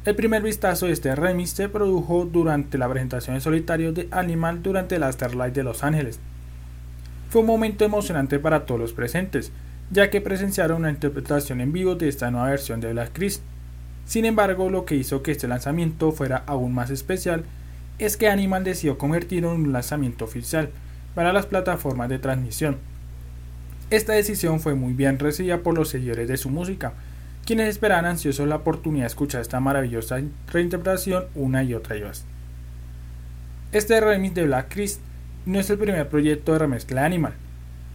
El 0.03 0.15
primer 0.15 0.41
vistazo 0.41 0.87
de 0.87 0.93
este 0.93 1.13
remix 1.15 1.51
se 1.51 1.69
produjo 1.69 2.25
durante 2.25 2.79
la 2.79 2.89
presentación 2.89 3.35
en 3.35 3.41
solitario 3.41 3.93
de 3.93 4.07
Animal 4.09 4.63
durante 4.63 4.95
el 4.95 5.03
Asterlight 5.03 5.53
de 5.53 5.63
Los 5.63 5.83
Ángeles. 5.83 6.19
Fue 7.29 7.41
un 7.41 7.47
momento 7.47 7.85
emocionante 7.85 8.39
para 8.39 8.65
todos 8.65 8.81
los 8.81 8.93
presentes, 8.93 9.51
ya 9.91 10.09
que 10.09 10.19
presenciaron 10.19 10.79
una 10.79 10.89
interpretación 10.89 11.61
en 11.61 11.71
vivo 11.71 11.95
de 11.95 12.09
esta 12.09 12.31
nueva 12.31 12.49
versión 12.49 12.81
de 12.81 12.93
Black 12.93 13.11
Chris. 13.13 13.41
Sin 14.05 14.25
embargo, 14.25 14.69
lo 14.69 14.85
que 14.85 14.95
hizo 14.95 15.21
que 15.21 15.31
este 15.31 15.47
lanzamiento 15.47 16.11
fuera 16.11 16.43
aún 16.47 16.73
más 16.73 16.89
especial 16.89 17.43
es 17.99 18.17
que 18.17 18.27
Animal 18.27 18.63
decidió 18.63 18.97
convertirlo 18.97 19.53
en 19.53 19.61
un 19.65 19.71
lanzamiento 19.71 20.25
oficial 20.25 20.71
para 21.13 21.31
las 21.31 21.45
plataformas 21.45 22.09
de 22.09 22.17
transmisión. 22.17 22.77
Esta 23.91 24.13
decisión 24.13 24.61
fue 24.61 24.73
muy 24.73 24.93
bien 24.93 25.19
recibida 25.19 25.57
por 25.57 25.75
los 25.77 25.89
seguidores 25.89 26.29
de 26.29 26.37
su 26.37 26.49
música, 26.49 26.93
quienes 27.45 27.67
esperaban 27.67 28.05
ansiosos 28.05 28.47
la 28.47 28.55
oportunidad 28.55 29.03
de 29.03 29.07
escuchar 29.07 29.41
esta 29.41 29.59
maravillosa 29.59 30.21
reinterpretación 30.47 31.25
una 31.35 31.61
y 31.61 31.73
otra 31.73 31.97
vez. 31.97 32.23
Este 33.73 33.99
remix 33.99 34.33
de 34.33 34.45
Black 34.45 34.67
Chris 34.69 35.01
no 35.45 35.59
es 35.59 35.69
el 35.69 35.77
primer 35.77 36.07
proyecto 36.07 36.53
de 36.53 36.59
remezcla 36.59 37.01
de 37.01 37.07
Animal. 37.07 37.33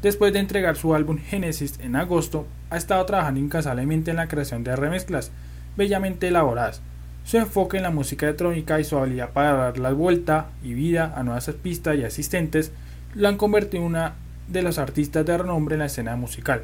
Después 0.02 0.35
de 0.35 0.40
entregar 0.40 0.76
su 0.76 0.94
álbum 0.94 1.16
Genesis 1.16 1.80
en 1.80 1.96
agosto, 1.96 2.46
ha 2.68 2.76
estado 2.76 3.06
trabajando 3.06 3.40
incansablemente 3.40 4.11
en 4.11 4.18
la 4.18 4.28
creación 4.28 4.64
de 4.64 4.76
remezclas 4.76 5.30
bellamente 5.78 6.28
elaboradas. 6.28 6.82
Su 7.24 7.38
enfoque 7.38 7.78
en 7.78 7.85
la 7.85 7.90
música 7.90 8.26
electrónica 8.26 8.78
y 8.78 8.85
su 8.85 8.98
habilidad 8.98 9.30
para 9.30 9.54
dar 9.54 9.78
la 9.78 9.92
vuelta 9.94 10.50
y 10.62 10.74
vida 10.74 11.14
a 11.16 11.22
nuevas 11.22 11.48
pistas 11.62 11.96
y 11.96 12.04
asistentes 12.04 12.70
lo 13.14 13.28
han 13.28 13.38
convertido 13.38 13.82
en 13.82 13.88
una 13.88 14.14
de 14.48 14.62
los 14.62 14.78
artistas 14.78 15.24
de 15.26 15.37
renombre 15.37 15.74
en 15.74 15.80
la 15.80 15.87
escena 15.87 16.16
musical, 16.16 16.62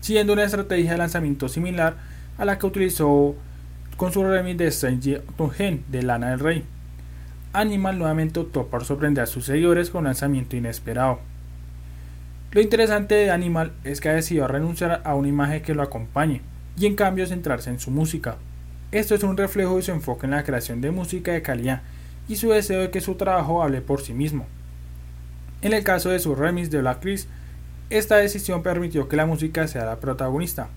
siguiendo 0.00 0.32
una 0.32 0.44
estrategia 0.44 0.92
de 0.92 0.98
lanzamiento 0.98 1.48
similar 1.48 1.96
a 2.38 2.44
la 2.44 2.58
que 2.58 2.66
utilizó 2.66 3.34
con 3.96 4.12
su 4.12 4.24
remix 4.24 4.58
de 4.58 4.70
Saint 4.70 5.04
Gen 5.54 5.84
de 5.88 6.02
Lana 6.02 6.30
del 6.30 6.40
Rey. 6.40 6.64
Animal 7.52 7.98
nuevamente 7.98 8.40
optó 8.40 8.66
por 8.66 8.84
sorprender 8.84 9.22
a 9.22 9.26
sus 9.26 9.46
seguidores 9.46 9.90
con 9.90 10.00
un 10.00 10.06
lanzamiento 10.06 10.56
inesperado. 10.56 11.20
Lo 12.50 12.60
interesante 12.60 13.14
de 13.14 13.30
Animal 13.30 13.72
es 13.84 14.00
que 14.00 14.08
ha 14.08 14.14
decidido 14.14 14.48
renunciar 14.48 15.02
a 15.04 15.14
una 15.14 15.28
imagen 15.28 15.62
que 15.62 15.74
lo 15.74 15.82
acompañe 15.82 16.40
y 16.76 16.86
en 16.86 16.96
cambio 16.96 17.26
centrarse 17.26 17.70
en 17.70 17.78
su 17.78 17.90
música. 17.90 18.36
Esto 18.92 19.14
es 19.14 19.22
un 19.22 19.36
reflejo 19.36 19.76
de 19.76 19.82
su 19.82 19.90
enfoque 19.92 20.26
en 20.26 20.32
la 20.32 20.44
creación 20.44 20.80
de 20.80 20.90
música 20.90 21.32
de 21.32 21.42
calidad 21.42 21.82
y 22.28 22.36
su 22.36 22.50
deseo 22.50 22.80
de 22.80 22.90
que 22.90 23.00
su 23.00 23.14
trabajo 23.16 23.62
hable 23.62 23.80
por 23.80 24.00
sí 24.02 24.14
mismo. 24.14 24.46
En 25.64 25.72
el 25.72 25.82
caso 25.82 26.10
de 26.10 26.18
su 26.18 26.34
remix 26.34 26.70
de 26.70 26.82
Black 26.82 27.00
Chris, 27.00 27.26
esta 27.88 28.16
decisión 28.16 28.62
permitió 28.62 29.08
que 29.08 29.16
la 29.16 29.24
música 29.24 29.66
sea 29.66 29.86
la 29.86 29.96
protagonista. 29.96 30.68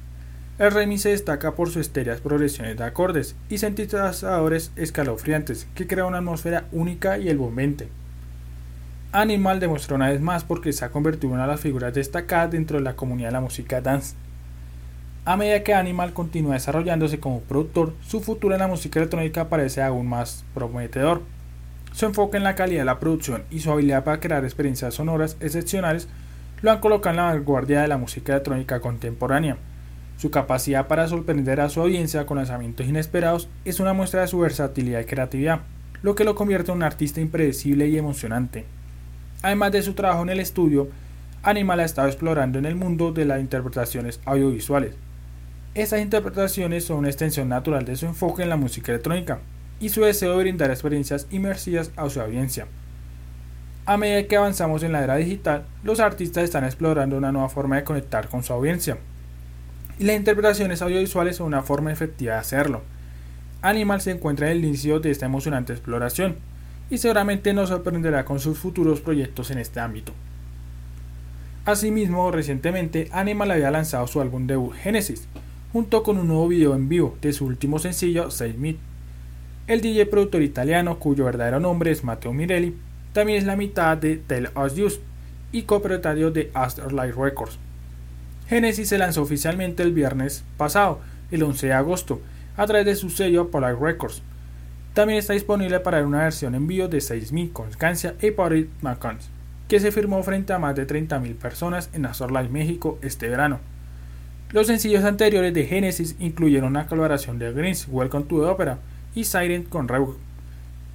El 0.60 0.72
remix 0.72 1.02
se 1.02 1.10
destaca 1.10 1.56
por 1.56 1.68
sus 1.68 1.82
estéreas 1.82 2.22
progresiones 2.22 2.78
de 2.78 2.86
acordes 2.86 3.36
y 3.50 3.58
sintetizadores 3.58 4.72
escalofriantes 4.78 5.68
que 5.76 5.88
crean 5.88 6.08
una 6.08 6.20
atmósfera 6.20 6.70
única 6.72 7.18
y 7.18 7.28
envolvente. 7.28 7.90
Animal 9.12 9.60
demostró 9.60 9.98
una 9.98 10.08
vez 10.08 10.22
más 10.22 10.46
porque 10.46 10.72
se 10.72 10.86
ha 10.86 10.90
convertido 10.90 11.32
en 11.32 11.34
una 11.34 11.48
de 11.48 11.52
las 11.52 11.60
figuras 11.60 11.94
destacadas 11.94 12.52
dentro 12.52 12.78
de 12.78 12.86
la 12.86 12.96
comunidad 12.96 13.28
de 13.28 13.34
la 13.34 13.42
música 13.42 13.82
dance. 13.82 14.16
A 15.26 15.36
medida 15.36 15.64
que 15.64 15.74
Animal 15.74 16.14
continúa 16.14 16.54
desarrollándose 16.54 17.20
como 17.20 17.42
productor, 17.42 17.94
su 18.08 18.22
futuro 18.22 18.56
en 18.56 18.62
la 18.62 18.68
música 18.68 19.00
electrónica 19.00 19.50
parece 19.50 19.82
aún 19.82 20.08
más 20.08 20.46
prometedor. 20.54 21.24
Su 21.98 22.06
enfoque 22.06 22.38
en 22.38 22.44
la 22.44 22.54
calidad 22.54 22.82
de 22.82 22.86
la 22.86 23.00
producción 23.00 23.42
y 23.50 23.60
su 23.60 23.72
habilidad 23.72 24.04
para 24.04 24.20
crear 24.20 24.46
experiencias 24.46 24.94
sonoras 24.94 25.36
excepcionales 25.40 26.08
lo 26.62 26.70
han 26.70 26.80
colocado 26.80 27.10
en 27.10 27.18
la 27.18 27.34
vanguardia 27.34 27.82
de 27.82 27.88
la 27.88 27.98
música 27.98 28.34
electrónica 28.34 28.80
contemporánea. 28.82 29.58
Su 30.20 30.30
capacidad 30.30 30.86
para 30.86 31.08
sorprender 31.08 31.60
a 31.60 31.70
su 31.70 31.82
audiencia 31.82 32.28
con 32.28 32.38
lanzamientos 32.38 32.86
inesperados 32.86 33.50
es 33.66 33.80
una 33.80 33.94
muestra 33.94 34.22
de 34.22 34.28
su 34.28 34.38
versatilidad 34.38 35.00
y 35.00 35.06
creatividad, 35.06 35.62
lo 36.04 36.14
que 36.14 36.24
lo 36.24 36.36
convierte 36.36 36.70
en 36.70 36.78
un 36.78 36.84
artista 36.84 37.20
impredecible 37.20 37.88
y 37.88 37.98
emocionante. 37.98 38.66
Además 39.42 39.72
de 39.72 39.82
su 39.82 39.96
trabajo 39.96 40.22
en 40.22 40.30
el 40.30 40.40
estudio, 40.40 40.90
Animal 41.42 41.80
ha 41.80 41.86
estado 41.86 42.10
explorando 42.10 42.60
en 42.60 42.68
el 42.68 42.76
mundo 42.76 43.12
de 43.12 43.26
las 43.26 43.40
interpretaciones 43.40 44.20
audiovisuales. 44.24 44.94
Estas 45.74 46.00
interpretaciones 46.00 46.86
son 46.86 46.98
una 46.98 47.10
extensión 47.10 47.50
natural 47.50 47.86
de 47.86 47.96
su 47.96 48.06
enfoque 48.06 48.44
en 48.44 48.50
la 48.50 48.56
música 48.56 48.92
electrónica, 48.92 49.40
y 49.80 49.90
su 49.90 50.02
deseo 50.02 50.32
de 50.32 50.44
brindar 50.44 50.72
experiencias 50.72 51.28
inmersivas 51.30 51.92
a 51.96 52.10
su 52.10 52.20
audiencia. 52.22 52.68
A 53.86 53.98
medida 53.98 54.28
que 54.28 54.36
avanzamos 54.36 54.84
en 54.84 54.92
la 54.92 55.04
era 55.04 55.16
digital, 55.16 55.66
los 55.84 56.00
artistas 56.00 56.44
están 56.44 56.66
explorando 56.66 57.18
una 57.18 57.32
nueva 57.32 57.48
forma 57.48 57.78
de 57.78 57.84
conectar 57.84 58.28
con 58.28 58.44
su 58.44 58.52
audiencia. 58.52 58.98
Y 59.98 60.04
las 60.04 60.18
interpretaciones 60.18 60.82
audiovisuales 60.82 61.38
son 61.38 61.48
una 61.48 61.62
forma 61.62 61.92
efectiva 61.92 62.34
de 62.34 62.40
hacerlo. 62.40 62.82
Animal 63.62 64.02
se 64.02 64.12
encuentra 64.12 64.52
en 64.52 64.58
el 64.58 64.66
inicio 64.66 65.00
de 65.00 65.12
esta 65.12 65.26
emocionante 65.26 65.74
exploración 65.74 66.36
y 66.90 66.98
seguramente 66.98 67.54
nos 67.54 67.70
sorprenderá 67.70 68.26
con 68.26 68.40
sus 68.40 68.58
futuros 68.58 69.00
proyectos 69.00 69.52
en 69.52 69.58
este 69.58 69.80
ámbito. 69.80 70.12
Asimismo, 71.66 72.32
recientemente 72.32 73.10
Animal 73.12 73.52
había 73.52 73.72
lanzado 73.72 74.08
su 74.08 74.22
álbum 74.22 74.48
debut 74.48 74.74
Genesis, 74.76 75.28
junto 75.74 76.04
con 76.04 76.18
un 76.18 76.28
nuevo 76.28 76.48
video 76.48 76.76
en 76.76 76.88
vivo 76.88 77.18
de 77.22 77.34
su 77.34 77.46
último 77.46 77.80
sencillo 77.80 78.32
Save 78.32 78.54
Me 78.54 78.76
el 79.68 79.82
DJ 79.82 80.06
productor 80.06 80.42
italiano, 80.42 80.98
cuyo 80.98 81.26
verdadero 81.26 81.60
nombre 81.60 81.92
es 81.92 82.04
Matteo 82.04 82.32
Mirelli, 82.32 82.76
también 83.12 83.40
es 83.40 83.44
la 83.44 83.58
mitad 83.58 83.98
de 83.98 84.16
Tell 84.16 84.50
Us 84.56 84.78
Use 84.78 85.02
y 85.52 85.64
copropietario 85.64 86.32
de 86.32 86.50
Afterlife 86.54 87.22
Records. 87.22 87.60
Genesis 88.48 88.88
se 88.88 88.98
lanzó 88.98 89.22
oficialmente 89.22 89.84
el 89.84 89.92
viernes 89.92 90.46
pasado, 90.56 91.02
el 91.32 91.44
11 91.44 91.68
de 91.68 91.74
agosto, 91.74 92.22
a 92.56 92.66
través 92.66 92.86
de 92.86 92.96
su 92.96 93.10
sello 93.10 93.52
Polar 93.52 93.78
Records. 93.78 94.22
También 94.94 95.20
está 95.20 95.34
disponible 95.34 95.82
para 95.82 96.06
una 96.06 96.24
versión 96.24 96.56
en 96.56 96.66
vivo 96.66 96.88
de 96.88 97.00
6.000 97.00 97.52
con 97.52 97.72
Scancia 97.72 98.16
y 98.22 98.32
Paris 98.32 98.68
Macons, 98.82 99.30
que 99.68 99.82
se 99.82 99.92
firmó 99.92 100.24
frente 100.24 100.54
a 100.54 100.60
más 100.60 100.76
de 100.76 100.88
30.000 100.88 101.36
personas 101.36 101.90
en 101.92 102.06
Afterlife 102.06 102.50
México 102.50 102.98
este 103.02 103.28
verano. 103.28 103.60
Los 104.52 104.68
sencillos 104.68 105.04
anteriores 105.04 105.54
de 105.54 105.66
Genesis 105.66 106.16
incluyeron 106.20 106.70
una 106.70 106.88
colaboración 106.88 107.38
de 107.38 107.52
Greens, 107.52 107.86
Welcome 107.92 108.26
to 108.26 108.40
the 108.40 108.46
Opera, 108.46 108.80
y 109.18 109.24
Siren 109.24 109.64
con 109.64 109.88
Reug. 109.88 110.16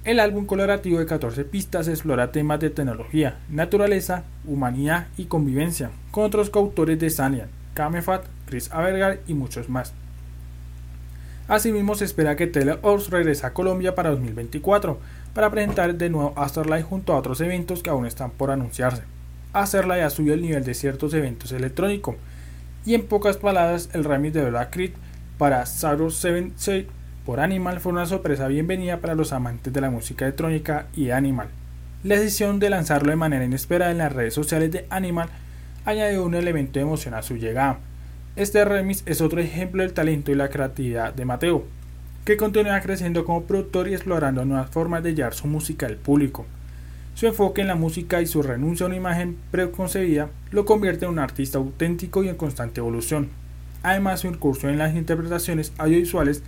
El 0.05 0.21
álbum 0.21 0.45
colorativo 0.45 0.97
de 0.97 1.05
14 1.05 1.43
pistas 1.43 1.89
explora 1.89 2.31
temas 2.31 2.57
de 2.61 2.69
tecnología, 2.69 3.39
naturaleza, 3.49 4.23
humanidad 4.47 5.07
y 5.17 5.25
convivencia, 5.25 5.91
con 6.11 6.23
otros 6.23 6.49
coautores 6.49 6.97
de 6.99 7.09
Sanian, 7.09 7.49
Kamefat, 7.73 8.23
Chris 8.45 8.71
Avergar 8.71 9.19
y 9.27 9.33
muchos 9.33 9.67
más. 9.67 9.91
Asimismo, 11.49 11.95
se 11.95 12.05
espera 12.05 12.37
que 12.37 12.47
Teleops 12.47 13.09
regrese 13.09 13.45
a 13.45 13.53
Colombia 13.53 13.93
para 13.93 14.11
2024 14.11 14.99
para 15.33 15.51
presentar 15.51 15.93
de 15.95 16.09
nuevo 16.09 16.31
Asterlight 16.37 16.85
junto 16.85 17.11
a 17.11 17.17
otros 17.17 17.41
eventos 17.41 17.83
que 17.83 17.89
aún 17.89 18.05
están 18.05 18.31
por 18.31 18.51
anunciarse. 18.51 19.03
Asterlight 19.51 20.03
ha 20.03 20.09
subido 20.09 20.33
el 20.33 20.41
nivel 20.41 20.63
de 20.63 20.73
ciertos 20.75 21.13
eventos 21.13 21.51
electrónicos 21.51 22.15
y 22.85 22.95
en 22.95 23.05
pocas 23.05 23.35
palabras 23.35 23.89
el 23.91 24.05
remix 24.05 24.33
de 24.33 24.49
Black 24.49 24.71
Creed 24.71 24.91
para 25.37 25.65
Saturn 25.65 26.53
7 26.55 27.02
por 27.25 27.39
Animal 27.39 27.79
fue 27.79 27.93
una 27.93 28.05
sorpresa 28.05 28.47
bienvenida 28.47 28.97
para 28.97 29.15
los 29.15 29.31
amantes 29.31 29.71
de 29.71 29.79
la 29.79 29.89
música 29.89 30.25
electrónica 30.25 30.87
y 30.93 31.11
Animal. 31.11 31.47
La 32.03 32.17
decisión 32.17 32.59
de 32.59 32.69
lanzarlo 32.69 33.11
de 33.11 33.15
manera 33.15 33.45
inesperada 33.45 33.91
en 33.91 33.99
las 33.99 34.11
redes 34.11 34.33
sociales 34.33 34.71
de 34.71 34.85
Animal 34.89 35.29
añadió 35.85 36.25
un 36.25 36.35
elemento 36.35 36.73
de 36.73 36.81
emoción 36.81 37.13
a 37.13 37.21
su 37.21 37.37
llegada. 37.37 37.79
Este 38.35 38.65
remix 38.65 39.03
es 39.05 39.21
otro 39.21 39.39
ejemplo 39.39 39.83
del 39.83 39.93
talento 39.93 40.31
y 40.31 40.35
la 40.35 40.49
creatividad 40.49 41.13
de 41.13 41.23
Mateo, 41.23 41.63
que 42.25 42.35
continúa 42.35 42.81
creciendo 42.81 43.23
como 43.23 43.43
productor 43.43 43.87
y 43.87 43.93
explorando 43.93 44.43
nuevas 44.43 44.69
formas 44.69 45.01
de 45.01 45.15
llevar 45.15 45.33
su 45.33 45.47
música 45.47 45.85
al 45.85 45.95
público. 45.95 46.45
Su 47.15 47.27
enfoque 47.27 47.61
en 47.61 47.67
la 47.67 47.75
música 47.75 48.21
y 48.21 48.25
su 48.25 48.41
renuncia 48.41 48.85
a 48.85 48.87
una 48.87 48.97
imagen 48.97 49.37
preconcebida 49.49 50.29
lo 50.51 50.65
convierte 50.65 51.05
en 51.05 51.11
un 51.11 51.19
artista 51.19 51.57
auténtico 51.57 52.21
y 52.21 52.27
en 52.27 52.35
constante 52.35 52.81
evolución. 52.81 53.29
Además, 53.81 54.21
su 54.21 54.27
incursión 54.27 54.73
en 54.73 54.79
las 54.79 54.95
interpretaciones 54.95 55.71
audiovisuales 55.77 56.43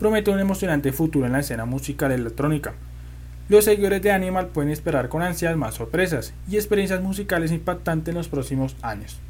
promete 0.00 0.30
un 0.30 0.40
emocionante 0.40 0.92
futuro 0.92 1.26
en 1.26 1.32
la 1.32 1.40
escena 1.40 1.66
musical 1.66 2.10
electrónica. 2.10 2.72
Los 3.50 3.66
seguidores 3.66 4.00
de 4.00 4.10
Animal 4.10 4.46
pueden 4.46 4.70
esperar 4.70 5.10
con 5.10 5.20
ansias 5.22 5.56
más 5.56 5.74
sorpresas 5.74 6.32
y 6.48 6.56
experiencias 6.56 7.02
musicales 7.02 7.52
impactantes 7.52 8.10
en 8.10 8.16
los 8.16 8.28
próximos 8.28 8.76
años. 8.80 9.20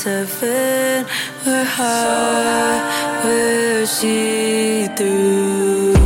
Seven. 0.00 1.04
We're 1.44 1.62
high, 1.62 3.22
we're 3.22 3.84
see 3.84 4.86
through. 4.96 5.99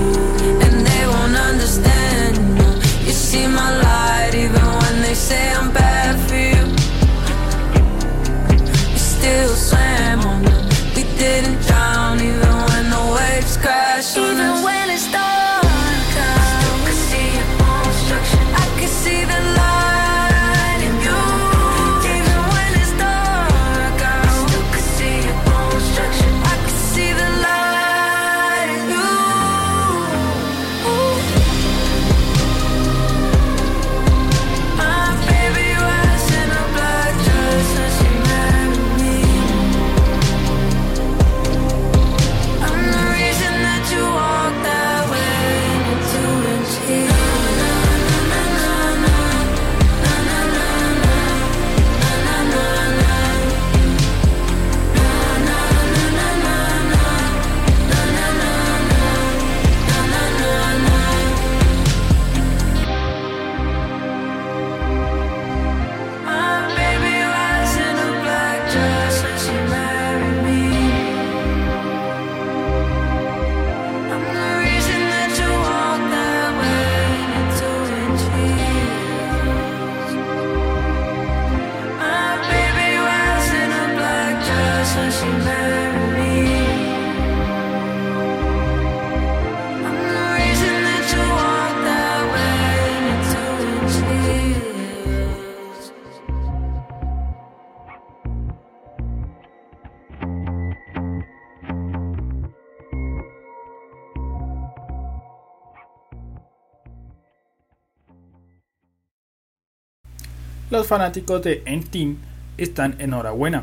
Los 110.75 110.89
fanáticos 110.89 111.41
de 111.41 111.63
Entin 111.67 112.19
están 112.59 112.97
enhorabuena, 112.99 113.63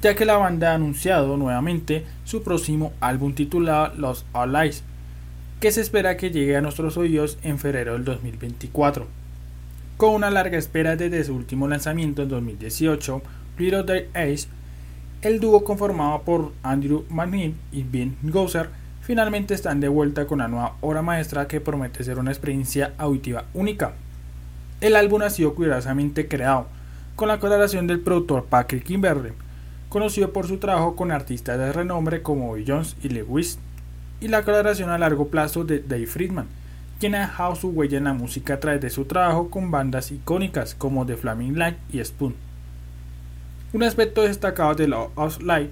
ya 0.00 0.14
que 0.14 0.24
la 0.24 0.36
banda 0.36 0.70
ha 0.70 0.74
anunciado 0.76 1.36
nuevamente 1.36 2.06
su 2.22 2.44
próximo 2.44 2.92
álbum 3.00 3.34
titulado 3.34 3.92
Los 3.96 4.24
All 4.32 4.56
que 5.58 5.72
se 5.72 5.80
espera 5.80 6.16
que 6.16 6.30
llegue 6.30 6.56
a 6.56 6.60
nuestros 6.60 6.96
oídos 6.98 7.36
en 7.42 7.58
febrero 7.58 7.94
del 7.94 8.04
2024. 8.04 9.08
Con 9.96 10.14
una 10.14 10.30
larga 10.30 10.56
espera 10.56 10.94
desde 10.94 11.24
su 11.24 11.34
último 11.34 11.66
lanzamiento 11.66 12.22
en 12.22 12.28
2018, 12.28 13.22
Little 13.58 13.82
Dead 13.82 14.04
Ace, 14.14 14.46
el 15.22 15.40
dúo 15.40 15.64
conformado 15.64 16.22
por 16.22 16.52
Andrew 16.62 17.06
McNeil 17.08 17.56
y 17.72 17.82
Ben 17.82 18.16
Gozer 18.22 18.68
finalmente 19.00 19.52
están 19.52 19.80
de 19.80 19.88
vuelta 19.88 20.28
con 20.28 20.38
una 20.38 20.46
nueva 20.46 20.76
obra 20.80 21.02
maestra 21.02 21.48
que 21.48 21.60
promete 21.60 22.04
ser 22.04 22.20
una 22.20 22.30
experiencia 22.30 22.92
auditiva 22.98 23.46
única. 23.52 23.94
El 24.80 24.94
álbum 24.94 25.22
ha 25.22 25.30
sido 25.30 25.54
cuidadosamente 25.54 26.28
creado 26.28 26.66
con 27.14 27.28
la 27.28 27.40
colaboración 27.40 27.86
del 27.86 28.00
productor 28.00 28.44
Patrick 28.44 28.84
Kimberley, 28.84 29.32
conocido 29.88 30.34
por 30.34 30.46
su 30.46 30.58
trabajo 30.58 30.96
con 30.96 31.10
artistas 31.10 31.58
de 31.58 31.72
renombre 31.72 32.20
como 32.20 32.48
Bobby 32.48 32.64
Jones 32.66 32.94
y 33.02 33.08
Lewis, 33.08 33.58
y 34.20 34.28
la 34.28 34.42
colaboración 34.42 34.90
a 34.90 34.98
largo 34.98 35.28
plazo 35.28 35.64
de 35.64 35.78
Dave 35.78 36.06
Friedman, 36.06 36.46
quien 37.00 37.14
ha 37.14 37.20
dejado 37.20 37.56
su 37.56 37.70
huella 37.70 37.96
en 37.96 38.04
la 38.04 38.12
música 38.12 38.54
a 38.54 38.60
través 38.60 38.82
de 38.82 38.90
su 38.90 39.06
trabajo 39.06 39.48
con 39.48 39.70
bandas 39.70 40.12
icónicas 40.12 40.74
como 40.74 41.06
The 41.06 41.16
Flaming 41.16 41.58
Light 41.58 41.78
y 41.90 42.04
Spoon. 42.04 42.34
Un 43.72 43.82
aspecto 43.82 44.22
destacado 44.22 44.74
de 44.74 44.88
Love 44.88 45.10
of 45.14 45.40
Life 45.40 45.70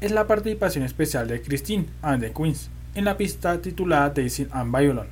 es 0.00 0.12
la 0.12 0.28
participación 0.28 0.84
especial 0.84 1.26
de 1.26 1.42
Christine 1.42 1.86
and 2.02 2.22
the 2.22 2.32
Queens 2.32 2.70
en 2.94 3.04
la 3.04 3.16
pista 3.16 3.60
titulada 3.60 4.10
Dancing 4.10 4.46
and 4.52 4.76
Violin. 4.76 5.06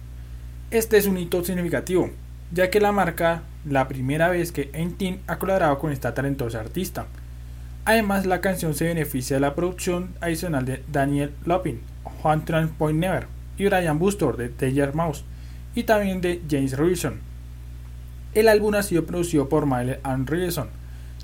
Este 0.71 0.97
es 0.97 1.07
un 1.07 1.19
hito 1.19 1.45
significativo, 1.45 2.11
ya 2.53 2.71
que 2.71 2.81
la 2.81 2.93
marca 2.93 3.43
la 3.65 3.89
primera 3.89 4.29
vez 4.29 4.53
que 4.53 4.71
Entin 4.73 5.21
ha 5.27 5.39
colaborado 5.39 5.79
con 5.79 5.93
esta 5.93 6.15
talentosa 6.15 6.61
artista. 6.61 7.07
Además, 7.85 8.27
la 8.27 8.41
canción 8.41 8.75
se 8.75 8.85
beneficia 8.85 9.37
de 9.37 9.41
la 9.41 9.55
producción 9.55 10.15
adicional 10.21 10.65
de 10.65 10.85
Daniel 10.91 11.33
Lopin, 11.45 11.81
Juan 12.05 12.43
Point 12.79 12.99
Never 12.99 13.27
y 13.57 13.67
Brian 13.67 13.99
Bustor 13.99 14.37
de 14.37 14.49
Taylor 14.49 14.95
Mouse 14.95 15.25
y 15.75 15.85
también 15.85 16.21
de 16.21 16.43
James 16.49 16.77
Robinson. 16.77 17.21
El 18.35 18.49
álbum 18.49 18.75
ha 18.75 18.83
sido 18.83 19.05
producido 19.05 19.49
por 19.49 19.67
Miley 19.67 19.99
Ann 20.03 20.27
Robinson, 20.27 20.69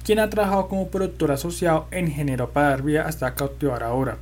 quien 0.04 0.18
ha 0.18 0.30
trabajado 0.30 0.68
como 0.68 0.88
productor 0.88 1.30
asociado 1.30 1.86
en 1.90 2.10
género 2.10 2.50
para 2.50 2.70
dar 2.70 2.82
vida 2.82 3.06
hasta 3.06 3.34
cautivar 3.34 3.82
ahora. 3.82 4.18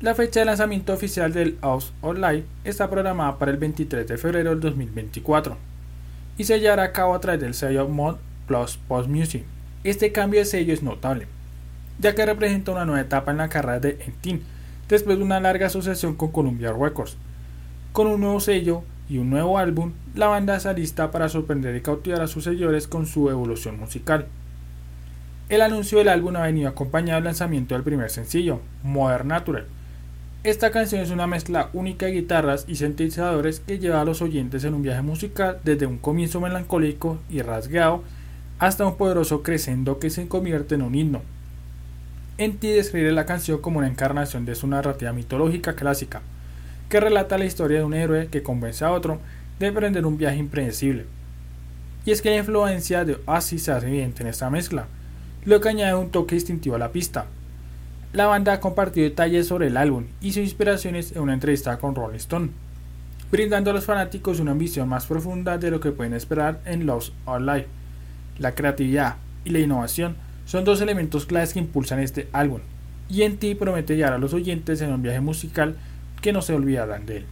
La 0.00 0.14
fecha 0.14 0.40
de 0.40 0.46
lanzamiento 0.46 0.92
oficial 0.92 1.32
del 1.32 1.58
House 1.62 1.92
of 2.00 2.18
Life 2.18 2.46
está 2.64 2.90
programada 2.90 3.38
para 3.38 3.50
el 3.50 3.56
23 3.56 4.06
de 4.06 4.18
febrero 4.18 4.50
del 4.50 4.60
2024 4.60 5.73
y 6.36 6.44
se 6.44 6.60
llevará 6.60 6.84
a 6.84 6.92
cabo 6.92 7.14
a 7.14 7.20
través 7.20 7.40
del 7.40 7.54
sello 7.54 7.88
Mod 7.88 8.16
Plus 8.46 8.76
Post 8.88 9.08
Music. 9.08 9.44
Este 9.84 10.12
cambio 10.12 10.40
de 10.40 10.46
sello 10.46 10.72
es 10.72 10.82
notable, 10.82 11.26
ya 11.98 12.14
que 12.14 12.26
representa 12.26 12.72
una 12.72 12.84
nueva 12.84 13.02
etapa 13.02 13.30
en 13.30 13.38
la 13.38 13.48
carrera 13.48 13.80
de 13.80 13.98
Entin 14.06 14.42
después 14.88 15.18
de 15.18 15.24
una 15.24 15.40
larga 15.40 15.66
asociación 15.66 16.14
con 16.14 16.32
Columbia 16.32 16.72
Records. 16.72 17.16
Con 17.92 18.06
un 18.06 18.20
nuevo 18.20 18.40
sello 18.40 18.82
y 19.08 19.18
un 19.18 19.30
nuevo 19.30 19.58
álbum, 19.58 19.92
la 20.14 20.26
banda 20.26 20.56
está 20.56 20.72
lista 20.72 21.10
para 21.10 21.28
sorprender 21.28 21.76
y 21.76 21.80
cautivar 21.80 22.22
a 22.22 22.28
sus 22.28 22.44
seguidores 22.44 22.88
con 22.88 23.06
su 23.06 23.30
evolución 23.30 23.78
musical. 23.78 24.26
El 25.48 25.60
anuncio 25.60 25.98
del 25.98 26.08
álbum 26.08 26.36
ha 26.36 26.42
venido 26.42 26.68
acompañado 26.68 27.16
del 27.16 27.24
lanzamiento 27.24 27.74
del 27.74 27.84
primer 27.84 28.10
sencillo, 28.10 28.60
Modern 28.82 29.28
Natural. 29.28 29.66
Esta 30.44 30.70
canción 30.70 31.00
es 31.00 31.10
una 31.10 31.26
mezcla 31.26 31.70
única 31.72 32.04
de 32.04 32.12
guitarras 32.12 32.66
y 32.68 32.76
sintetizadores 32.76 33.60
que 33.60 33.78
lleva 33.78 34.02
a 34.02 34.04
los 34.04 34.20
oyentes 34.20 34.62
en 34.64 34.74
un 34.74 34.82
viaje 34.82 35.00
musical 35.00 35.58
desde 35.64 35.86
un 35.86 35.96
comienzo 35.96 36.38
melancólico 36.38 37.18
y 37.30 37.40
rasgado 37.40 38.02
hasta 38.58 38.84
un 38.84 38.98
poderoso 38.98 39.42
crescendo 39.42 39.98
que 39.98 40.10
se 40.10 40.28
convierte 40.28 40.74
en 40.74 40.82
un 40.82 40.94
himno. 40.94 41.22
En 42.36 42.58
ti 42.58 42.68
describe 42.68 43.10
la 43.12 43.24
canción 43.24 43.62
como 43.62 43.78
una 43.78 43.88
encarnación 43.88 44.44
de 44.44 44.54
su 44.54 44.66
narrativa 44.66 45.14
mitológica 45.14 45.76
clásica, 45.76 46.20
que 46.90 47.00
relata 47.00 47.38
la 47.38 47.46
historia 47.46 47.78
de 47.78 47.84
un 47.84 47.94
héroe 47.94 48.28
que 48.28 48.42
convence 48.42 48.84
a 48.84 48.92
otro 48.92 49.20
de 49.58 49.68
emprender 49.68 50.04
un 50.04 50.18
viaje 50.18 50.36
impredecible. 50.36 51.06
Y 52.04 52.10
es 52.10 52.20
que 52.20 52.28
la 52.28 52.36
influencia 52.36 53.06
de 53.06 53.16
Oasis 53.24 53.62
se 53.62 53.72
hace 53.72 53.86
evidente 53.86 54.22
en 54.22 54.28
esta 54.28 54.50
mezcla, 54.50 54.88
lo 55.46 55.62
que 55.62 55.70
añade 55.70 55.94
un 55.94 56.10
toque 56.10 56.34
distintivo 56.34 56.76
a 56.76 56.80
la 56.80 56.92
pista. 56.92 57.24
La 58.14 58.26
banda 58.26 58.52
ha 58.52 58.60
compartido 58.60 59.08
detalles 59.08 59.48
sobre 59.48 59.66
el 59.66 59.76
álbum 59.76 60.04
y 60.20 60.30
sus 60.30 60.44
inspiraciones 60.44 61.10
en 61.10 61.22
una 61.22 61.34
entrevista 61.34 61.76
con 61.78 61.96
Rolling 61.96 62.18
Stone, 62.18 62.50
brindando 63.32 63.72
a 63.72 63.74
los 63.74 63.86
fanáticos 63.86 64.38
una 64.38 64.54
visión 64.54 64.88
más 64.88 65.06
profunda 65.06 65.58
de 65.58 65.68
lo 65.72 65.80
que 65.80 65.90
pueden 65.90 66.14
esperar 66.14 66.60
en 66.64 66.86
Lost 66.86 67.12
or 67.24 67.40
Life. 67.40 67.66
La 68.38 68.54
creatividad 68.54 69.16
y 69.44 69.50
la 69.50 69.58
innovación 69.58 70.14
son 70.46 70.64
dos 70.64 70.80
elementos 70.80 71.26
claves 71.26 71.52
que 71.52 71.58
impulsan 71.58 71.98
este 71.98 72.28
álbum, 72.32 72.60
y 73.08 73.22
en 73.22 73.36
ti 73.36 73.56
promete 73.56 73.96
llevar 73.96 74.12
a 74.12 74.18
los 74.18 74.32
oyentes 74.32 74.80
en 74.80 74.92
un 74.92 75.02
viaje 75.02 75.20
musical 75.20 75.74
que 76.22 76.32
no 76.32 76.40
se 76.40 76.54
olvidarán 76.54 77.06
de 77.06 77.16
él. 77.16 77.26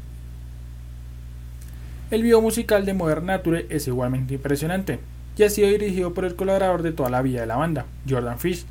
El 2.10 2.24
video 2.24 2.40
musical 2.40 2.84
de 2.84 2.94
Modern 2.94 3.26
Nature 3.26 3.66
es 3.70 3.86
igualmente 3.86 4.34
impresionante 4.34 4.98
y 5.38 5.44
ha 5.44 5.48
sido 5.48 5.68
dirigido 5.68 6.12
por 6.12 6.24
el 6.24 6.34
colaborador 6.34 6.82
de 6.82 6.90
toda 6.90 7.08
la 7.08 7.22
vida 7.22 7.42
de 7.42 7.46
la 7.46 7.56
banda, 7.56 7.86
Jordan 8.08 8.40
Fish. 8.40 8.66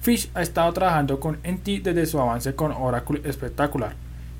Fish 0.00 0.30
ha 0.34 0.42
estado 0.42 0.72
trabajando 0.72 1.18
con 1.18 1.38
NT 1.44 1.82
desde 1.82 2.06
su 2.06 2.20
avance 2.20 2.54
con 2.54 2.72
Oracle 2.72 3.32
Spectacular, 3.32 3.94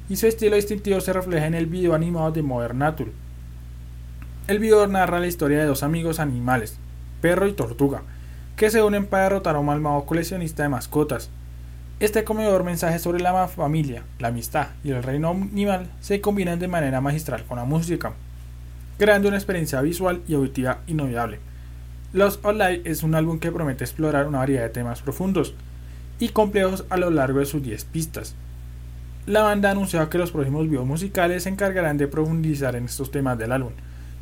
y 0.08 0.16
su 0.16 0.26
estilo 0.26 0.56
distintivo 0.56 1.00
se 1.00 1.12
refleja 1.12 1.46
en 1.46 1.54
el 1.54 1.66
video 1.66 1.94
animado 1.94 2.30
de 2.30 2.42
Modern 2.42 2.78
Nature. 2.78 3.12
El 4.46 4.60
video 4.60 4.86
narra 4.86 5.18
la 5.18 5.26
historia 5.26 5.58
de 5.58 5.66
dos 5.66 5.82
amigos 5.82 6.20
animales, 6.20 6.78
perro 7.20 7.48
y 7.48 7.52
tortuga, 7.52 8.02
que 8.54 8.70
se 8.70 8.82
unen 8.82 9.06
para 9.06 9.24
derrotar 9.24 9.56
a 9.56 9.58
un 9.58 9.66
malvado 9.66 10.04
coleccionista 10.04 10.62
de 10.62 10.68
mascotas. 10.68 11.30
Este 11.98 12.24
comedor 12.24 12.62
mensaje 12.62 12.98
sobre 12.98 13.20
la 13.20 13.48
familia, 13.48 14.04
la 14.18 14.28
amistad 14.28 14.68
y 14.84 14.90
el 14.90 15.02
reino 15.02 15.30
animal 15.30 15.90
se 16.00 16.20
combinan 16.20 16.58
de 16.58 16.68
manera 16.68 17.00
magistral 17.00 17.44
con 17.44 17.58
la 17.58 17.64
música, 17.64 18.12
creando 18.98 19.28
una 19.28 19.36
experiencia 19.36 19.80
visual 19.80 20.22
y 20.28 20.34
auditiva 20.34 20.78
inolvidable. 20.86 21.40
Los 22.12 22.38
Online 22.42 22.82
es 22.84 23.02
un 23.02 23.14
álbum 23.14 23.40
que 23.40 23.50
promete 23.50 23.84
explorar 23.84 24.28
una 24.28 24.38
variedad 24.38 24.62
de 24.62 24.68
temas 24.70 25.02
profundos 25.02 25.54
y 26.20 26.28
complejos 26.28 26.84
a 26.88 26.96
lo 26.96 27.10
largo 27.10 27.40
de 27.40 27.46
sus 27.46 27.62
10 27.62 27.84
pistas. 27.86 28.36
La 29.26 29.42
banda 29.42 29.72
anunció 29.72 30.08
que 30.08 30.18
los 30.18 30.30
próximos 30.30 30.68
videos 30.68 30.86
musicales 30.86 31.42
se 31.42 31.48
encargarán 31.48 31.98
de 31.98 32.06
profundizar 32.06 32.76
en 32.76 32.84
estos 32.84 33.10
temas 33.10 33.36
del 33.38 33.50
álbum 33.50 33.72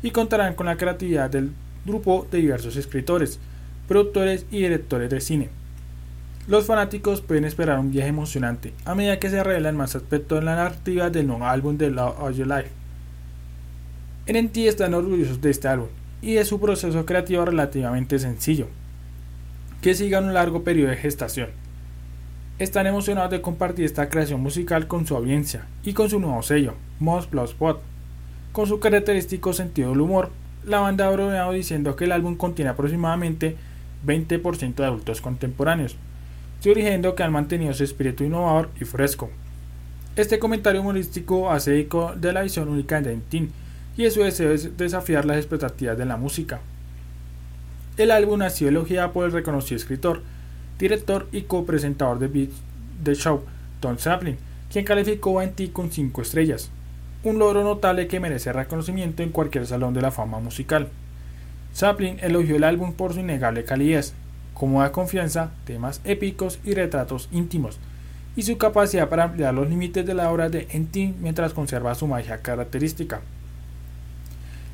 y 0.01 0.09
contarán 0.09 0.55
con 0.55 0.65
la 0.65 0.77
creatividad 0.77 1.29
del 1.29 1.51
grupo 1.85 2.27
de 2.31 2.39
diversos 2.39 2.75
escritores, 2.75 3.39
productores 3.87 4.47
y 4.49 4.63
directores 4.63 5.11
de 5.11 5.21
cine. 5.21 5.49
Los 6.47 6.65
fanáticos 6.65 7.21
pueden 7.21 7.45
esperar 7.45 7.79
un 7.79 7.91
viaje 7.91 8.09
emocionante 8.09 8.73
a 8.83 8.95
medida 8.95 9.19
que 9.19 9.29
se 9.29 9.43
revelan 9.43 9.77
más 9.77 9.95
aspectos 9.95 10.39
en 10.39 10.45
la 10.45 10.55
narrativa 10.55 11.11
del 11.11 11.27
nuevo 11.27 11.45
álbum 11.45 11.77
de 11.77 11.91
Love 11.91 12.19
of 12.19 12.35
Your 12.35 12.47
Life. 12.47 12.71
En 14.25 14.43
NT 14.43 14.57
están 14.57 14.95
orgullosos 14.95 15.39
de 15.39 15.51
este 15.51 15.67
álbum 15.67 15.87
y 16.25 16.33
de 16.33 16.43
su 16.43 16.59
proceso 16.59 17.05
creativo 17.05 17.45
relativamente 17.45 18.17
sencillo, 18.17 18.67
que 19.81 19.93
siga 19.93 20.19
un 20.19 20.33
largo 20.33 20.63
periodo 20.63 20.89
de 20.89 20.97
gestación. 20.97 21.49
Están 22.57 22.87
emocionados 22.87 23.29
de 23.29 23.41
compartir 23.41 23.85
esta 23.85 24.09
creación 24.09 24.41
musical 24.41 24.87
con 24.87 25.05
su 25.05 25.15
audiencia 25.15 25.67
y 25.83 25.93
con 25.93 26.09
su 26.09 26.19
nuevo 26.19 26.41
sello, 26.41 26.73
Moss 26.99 27.27
Plus 27.27 27.53
Pot. 27.53 27.79
Con 28.53 28.65
su 28.65 28.79
característico 28.79 29.53
sentido 29.53 29.91
del 29.91 30.01
humor, 30.01 30.31
la 30.65 30.79
banda 30.79 31.07
ha 31.07 31.11
bromeado 31.11 31.51
diciendo 31.51 31.95
que 31.95 32.05
el 32.05 32.11
álbum 32.11 32.35
contiene 32.35 32.71
aproximadamente 32.71 33.55
20% 34.03 34.73
de 34.73 34.85
adultos 34.85 35.21
contemporáneos, 35.21 35.95
sugiriendo 36.59 37.13
que 37.13 37.21
han 37.21 37.33
mantenido 37.33 37.71
su 37.75 37.83
espíritu 37.83 38.23
innovador 38.23 38.71
y 38.81 38.85
fresco. 38.85 39.29
Este 40.15 40.39
comentario 40.39 40.81
humorístico 40.81 41.51
hace 41.51 41.79
eco 41.79 42.13
de 42.15 42.33
la 42.33 42.41
visión 42.41 42.67
única 42.67 42.99
de 42.99 43.11
Dentin 43.11 43.51
y 43.97 44.09
su 44.09 44.21
deseo 44.21 44.51
es 44.51 44.77
desafiar 44.77 45.25
las 45.25 45.37
expectativas 45.37 45.97
de 45.97 46.05
la 46.05 46.17
música. 46.17 46.59
El 47.97 48.11
álbum 48.11 48.41
ha 48.41 48.49
sido 48.49 48.69
elogiado 48.69 49.13
por 49.13 49.25
el 49.25 49.31
reconocido 49.31 49.77
escritor, 49.77 50.21
director 50.77 51.27
y 51.31 51.43
co-presentador 51.43 52.19
de 52.19 52.27
Beat 52.27 52.49
The 53.03 53.15
Show, 53.15 53.43
Tom 53.79 53.95
Chaplin, 53.95 54.37
quien 54.71 54.83
calificó 54.83 55.39
a 55.39 55.45
NT 55.45 55.71
con 55.71 55.91
5 55.91 56.21
estrellas, 56.21 56.71
un 57.23 57.39
logro 57.39 57.63
notable 57.63 58.07
que 58.07 58.19
merece 58.19 58.51
reconocimiento 58.51 59.23
en 59.23 59.29
cualquier 59.29 59.65
salón 59.65 59.93
de 59.93 60.01
la 60.01 60.11
fama 60.11 60.39
musical. 60.39 60.89
Chaplin 61.73 62.17
elogió 62.21 62.57
el 62.57 62.65
álbum 62.65 62.93
por 62.93 63.13
su 63.13 63.21
innegable 63.21 63.63
calidez, 63.63 64.13
cómoda 64.53 64.91
confianza, 64.91 65.51
temas 65.65 66.01
épicos 66.03 66.59
y 66.65 66.73
retratos 66.73 67.29
íntimos, 67.31 67.79
y 68.35 68.43
su 68.43 68.57
capacidad 68.57 69.07
para 69.07 69.23
ampliar 69.23 69.53
los 69.53 69.69
límites 69.69 70.05
de 70.05 70.13
la 70.13 70.29
obra 70.29 70.49
de 70.49 70.67
NT 70.73 71.17
mientras 71.21 71.53
conserva 71.53 71.95
su 71.95 72.07
magia 72.07 72.41
característica. 72.41 73.21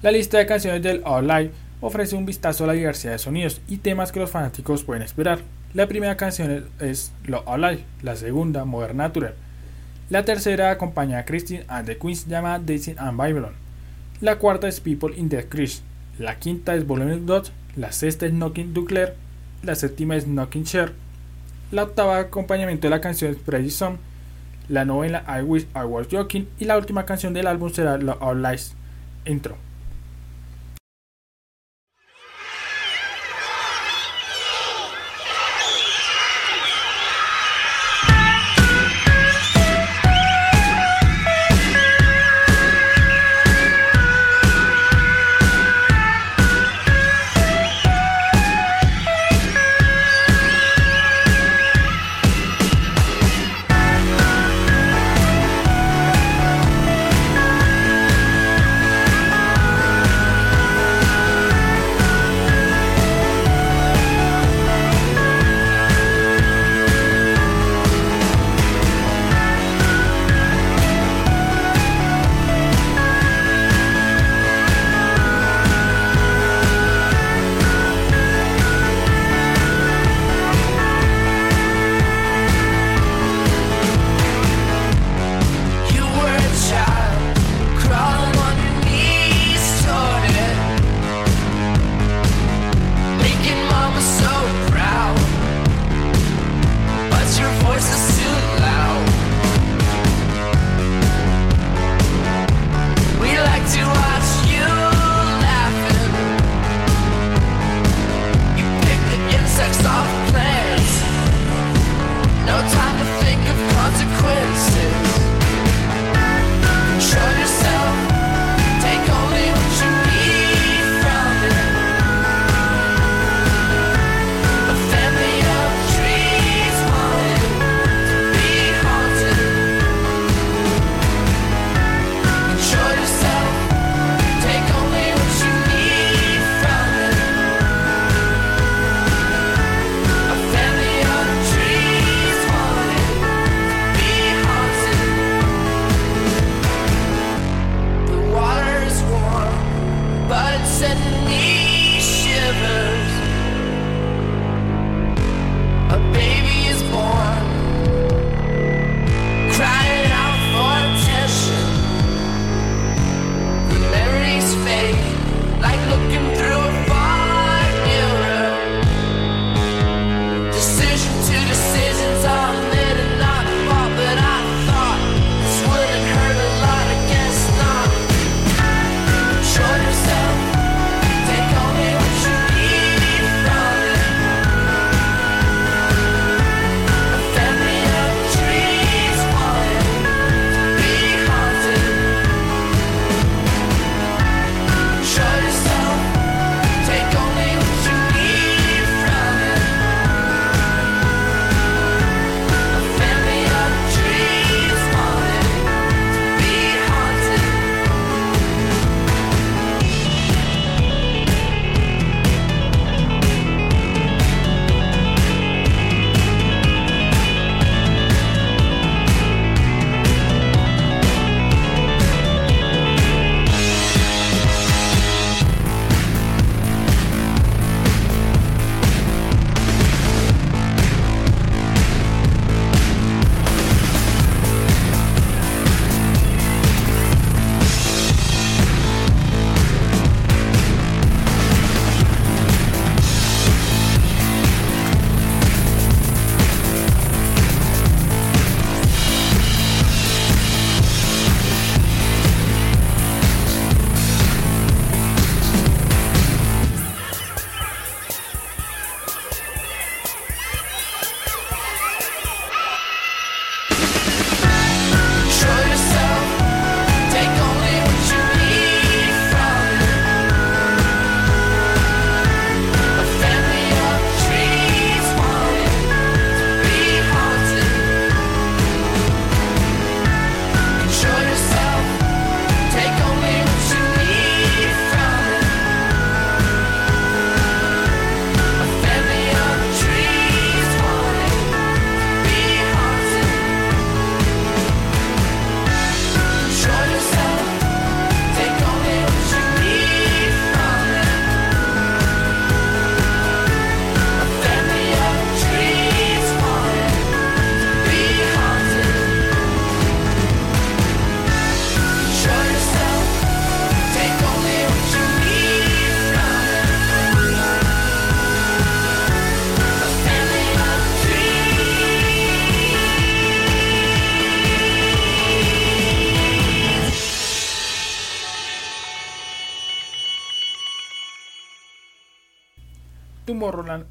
La 0.01 0.11
lista 0.11 0.39
de 0.39 0.47
canciones 0.47 0.81
del 0.81 1.03
All 1.05 1.27
Live 1.27 1.51
ofrece 1.79 2.15
un 2.15 2.25
vistazo 2.25 2.63
a 2.63 2.67
la 2.67 2.73
diversidad 2.73 3.13
de 3.13 3.19
sonidos 3.19 3.61
y 3.67 3.77
temas 3.77 4.11
que 4.11 4.19
los 4.19 4.31
fanáticos 4.31 4.83
pueden 4.83 5.03
esperar. 5.03 5.39
La 5.75 5.87
primera 5.87 6.17
canción 6.17 6.65
es 6.79 7.11
Lo 7.25 7.43
All 7.45 7.61
Live, 7.61 7.83
la 8.01 8.15
segunda 8.15 8.65
Modern 8.65 8.97
Natural, 8.97 9.35
la 10.09 10.25
tercera 10.25 10.71
acompaña 10.71 11.19
a 11.19 11.25
Christine 11.25 11.65
and 11.67 11.85
the 11.85 11.97
Queens 11.97 12.25
llamada 12.25 12.59
Daisy 12.59 12.95
and 12.97 13.15
Babylon, 13.15 13.53
la 14.19 14.39
cuarta 14.39 14.67
es 14.67 14.79
People 14.79 15.15
in 15.15 15.29
the 15.29 15.47
Crease, 15.47 15.83
la 16.19 16.39
quinta 16.39 16.75
es 16.75 16.85
Volume 16.85 17.17
Dot, 17.19 17.51
la 17.77 17.91
sexta 17.91 18.25
es 18.25 18.33
Knocking 18.33 18.73
Duclair, 18.73 19.15
la 19.63 19.75
séptima 19.75 20.15
es 20.15 20.25
Knocking 20.25 20.63
Share, 20.63 20.93
la 21.71 21.83
octava 21.83 22.17
acompañamiento 22.17 22.87
de 22.87 22.89
la 22.89 23.01
canción 23.01 23.31
es 23.31 23.37
Pretty 23.37 23.69
Song, 23.69 23.97
la 24.67 24.83
novena 24.83 25.23
I 25.27 25.43
Wish 25.43 25.67
I 25.75 25.85
Was 25.85 26.07
Joking. 26.11 26.47
Y 26.59 26.65
la 26.65 26.77
última 26.77 27.05
canción 27.05 27.33
del 27.33 27.47
álbum 27.47 27.69
será 27.69 27.97
Lo 27.97 28.17
All 28.19 28.41
Lies 28.41 28.73
Intro. 29.25 29.70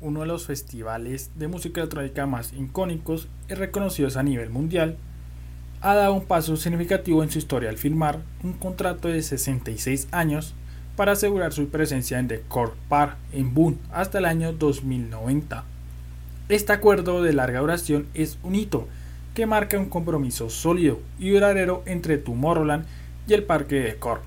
Uno 0.00 0.20
de 0.20 0.26
los 0.26 0.46
festivales 0.46 1.30
de 1.36 1.48
música 1.48 1.80
electrónica 1.80 2.26
más 2.26 2.52
icónicos 2.52 3.28
y 3.48 3.54
reconocidos 3.54 4.16
a 4.16 4.22
nivel 4.22 4.50
mundial, 4.50 4.96
ha 5.80 5.94
dado 5.94 6.14
un 6.14 6.26
paso 6.26 6.56
significativo 6.56 7.22
en 7.22 7.30
su 7.30 7.38
historia 7.38 7.70
al 7.70 7.78
firmar 7.78 8.20
un 8.44 8.52
contrato 8.52 9.08
de 9.08 9.22
66 9.22 10.08
años 10.12 10.54
para 10.96 11.12
asegurar 11.12 11.54
su 11.54 11.68
presencia 11.68 12.18
en 12.18 12.28
The 12.28 12.42
Core 12.48 12.72
Park 12.88 13.16
en 13.32 13.54
Boone 13.54 13.78
hasta 13.90 14.18
el 14.18 14.26
año 14.26 14.52
2090. 14.52 15.64
Este 16.50 16.72
acuerdo 16.72 17.22
de 17.22 17.32
larga 17.32 17.60
duración 17.60 18.06
es 18.12 18.38
un 18.42 18.56
hito 18.56 18.86
que 19.34 19.46
marca 19.46 19.78
un 19.78 19.88
compromiso 19.88 20.50
sólido 20.50 21.00
y 21.18 21.30
duradero 21.30 21.82
entre 21.86 22.18
Tomorrowland 22.18 22.84
y 23.26 23.32
el 23.32 23.44
parque 23.44 23.76
de 23.76 23.96
Core, 23.96 24.20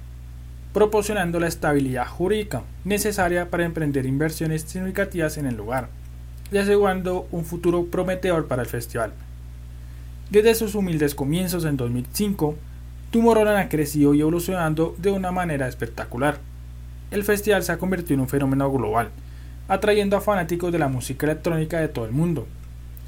proporcionando 0.74 1.40
la 1.40 1.48
estabilidad 1.48 2.08
jurídica 2.08 2.64
necesaria 2.84 3.50
para 3.50 3.64
emprender 3.64 4.06
inversiones 4.08 4.64
significativas 4.64 5.38
en 5.38 5.46
el 5.46 5.56
lugar 5.56 5.90
y 6.52 6.58
asegurando 6.58 7.28
un 7.32 7.46
futuro 7.46 7.86
prometedor 7.86 8.48
para 8.48 8.64
el 8.64 8.68
festival. 8.68 9.14
Desde 10.32 10.56
sus 10.56 10.74
humildes 10.74 11.14
comienzos 11.14 11.64
en 11.66 11.78
2005, 11.78 12.56
Tomorrowland 13.12 13.58
ha 13.60 13.70
crecido 13.70 14.16
y 14.16 14.22
evolucionando 14.22 14.96
de 14.98 15.12
una 15.12 15.32
manera 15.32 15.68
espectacular. 15.68 16.40
El 17.12 17.24
festival 17.24 17.62
se 17.64 17.72
ha 17.72 17.78
convertido 17.78 18.16
en 18.16 18.22
un 18.22 18.30
fenómeno 18.30 18.72
global, 18.72 19.10
atrayendo 19.68 20.18
a 20.18 20.22
fanáticos 20.22 20.72
de 20.72 20.80
la 20.80 20.88
música 20.88 21.28
electrónica 21.28 21.80
de 21.80 21.88
todo 21.88 22.06
el 22.06 22.12
mundo, 22.12 22.48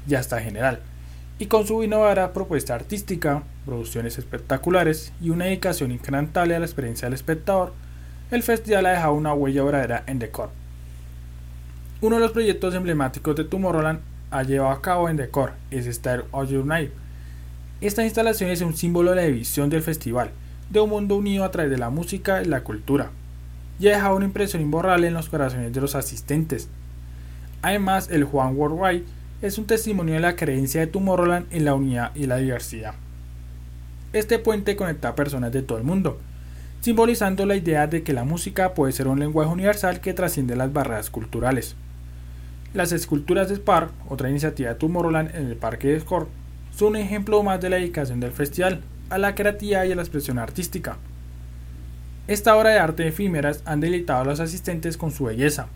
y 0.08 0.14
hasta 0.14 0.40
general, 0.40 0.80
y 1.38 1.46
con 1.46 1.66
su 1.66 1.82
innovadora 1.82 2.32
propuesta 2.32 2.74
artística, 2.74 3.42
producciones 3.66 4.16
espectaculares 4.18 5.12
y 5.20 5.30
una 5.30 5.44
dedicación 5.44 5.92
incrementable 5.92 6.54
a 6.54 6.58
la 6.58 6.66
experiencia 6.66 7.06
del 7.06 7.14
espectador, 7.14 7.74
el 8.30 8.42
festival 8.42 8.86
ha 8.86 8.90
dejado 8.90 9.14
una 9.14 9.34
huella 9.34 9.62
verdadera 9.62 10.02
en 10.06 10.18
Decor. 10.18 10.50
Uno 12.00 12.16
de 12.16 12.22
los 12.22 12.32
proyectos 12.32 12.74
emblemáticos 12.74 13.36
de 13.36 13.44
Tomorrowland 13.44 14.00
ha 14.30 14.42
llevado 14.42 14.70
a 14.70 14.80
cabo 14.82 15.08
en 15.08 15.16
Decor 15.16 15.52
es 15.70 15.86
Star 15.86 16.24
of 16.30 16.50
Your 16.50 16.64
Night. 16.64 16.90
Esta 17.80 18.04
instalación 18.04 18.50
es 18.50 18.62
un 18.62 18.74
símbolo 18.74 19.10
de 19.10 19.16
la 19.16 19.22
división 19.22 19.68
del 19.68 19.82
festival, 19.82 20.30
de 20.70 20.80
un 20.80 20.90
mundo 20.90 21.16
unido 21.16 21.44
a 21.44 21.50
través 21.50 21.70
de 21.70 21.78
la 21.78 21.90
música 21.90 22.42
y 22.42 22.46
la 22.46 22.64
cultura, 22.64 23.10
y 23.78 23.88
ha 23.88 23.96
dejado 23.96 24.16
una 24.16 24.24
impresión 24.24 24.62
imborrable 24.62 25.06
en 25.06 25.14
los 25.14 25.28
corazones 25.28 25.72
de 25.72 25.80
los 25.80 25.94
asistentes. 25.94 26.68
Además, 27.60 28.08
el 28.10 28.24
Juan 28.24 28.56
Worldwide 28.56 29.04
es 29.42 29.58
un 29.58 29.66
testimonio 29.66 30.14
de 30.14 30.20
la 30.20 30.34
creencia 30.34 30.80
de 30.80 30.86
Tomorrowland 30.86 31.46
en 31.50 31.66
la 31.66 31.74
unidad 31.74 32.14
y 32.14 32.26
la 32.26 32.38
diversidad. 32.38 32.94
Este 34.14 34.38
puente 34.38 34.76
conecta 34.76 35.08
a 35.08 35.14
personas 35.14 35.52
de 35.52 35.62
todo 35.62 35.76
el 35.76 35.84
mundo, 35.84 36.18
simbolizando 36.80 37.44
la 37.44 37.56
idea 37.56 37.86
de 37.86 38.02
que 38.02 38.14
la 38.14 38.24
música 38.24 38.72
puede 38.72 38.92
ser 38.92 39.08
un 39.08 39.20
lenguaje 39.20 39.52
universal 39.52 40.00
que 40.00 40.14
trasciende 40.14 40.56
las 40.56 40.72
barreras 40.72 41.10
culturales. 41.10 41.76
Las 42.72 42.92
esculturas 42.92 43.50
de 43.50 43.56
Spark, 43.56 43.90
otra 44.08 44.30
iniciativa 44.30 44.70
de 44.70 44.76
Tomorrowland 44.76 45.34
en 45.34 45.48
el 45.48 45.56
Parque 45.56 45.88
de 45.88 46.00
Score, 46.00 46.28
son 46.74 46.88
un 46.88 46.96
ejemplo 46.96 47.42
más 47.42 47.60
de 47.60 47.68
la 47.68 47.76
dedicación 47.76 48.20
del 48.20 48.32
festival 48.32 48.80
a 49.10 49.18
la 49.18 49.34
creatividad 49.34 49.84
y 49.84 49.92
a 49.92 49.96
la 49.96 50.02
expresión 50.02 50.38
artística. 50.38 50.96
Esta 52.26 52.56
obra 52.56 52.70
de 52.70 52.78
arte 52.78 53.06
efímeras 53.06 53.62
han 53.66 53.80
deleitado 53.80 54.22
a 54.22 54.24
los 54.24 54.40
asistentes 54.40 54.96
con 54.96 55.10
su 55.10 55.24
belleza 55.24 55.68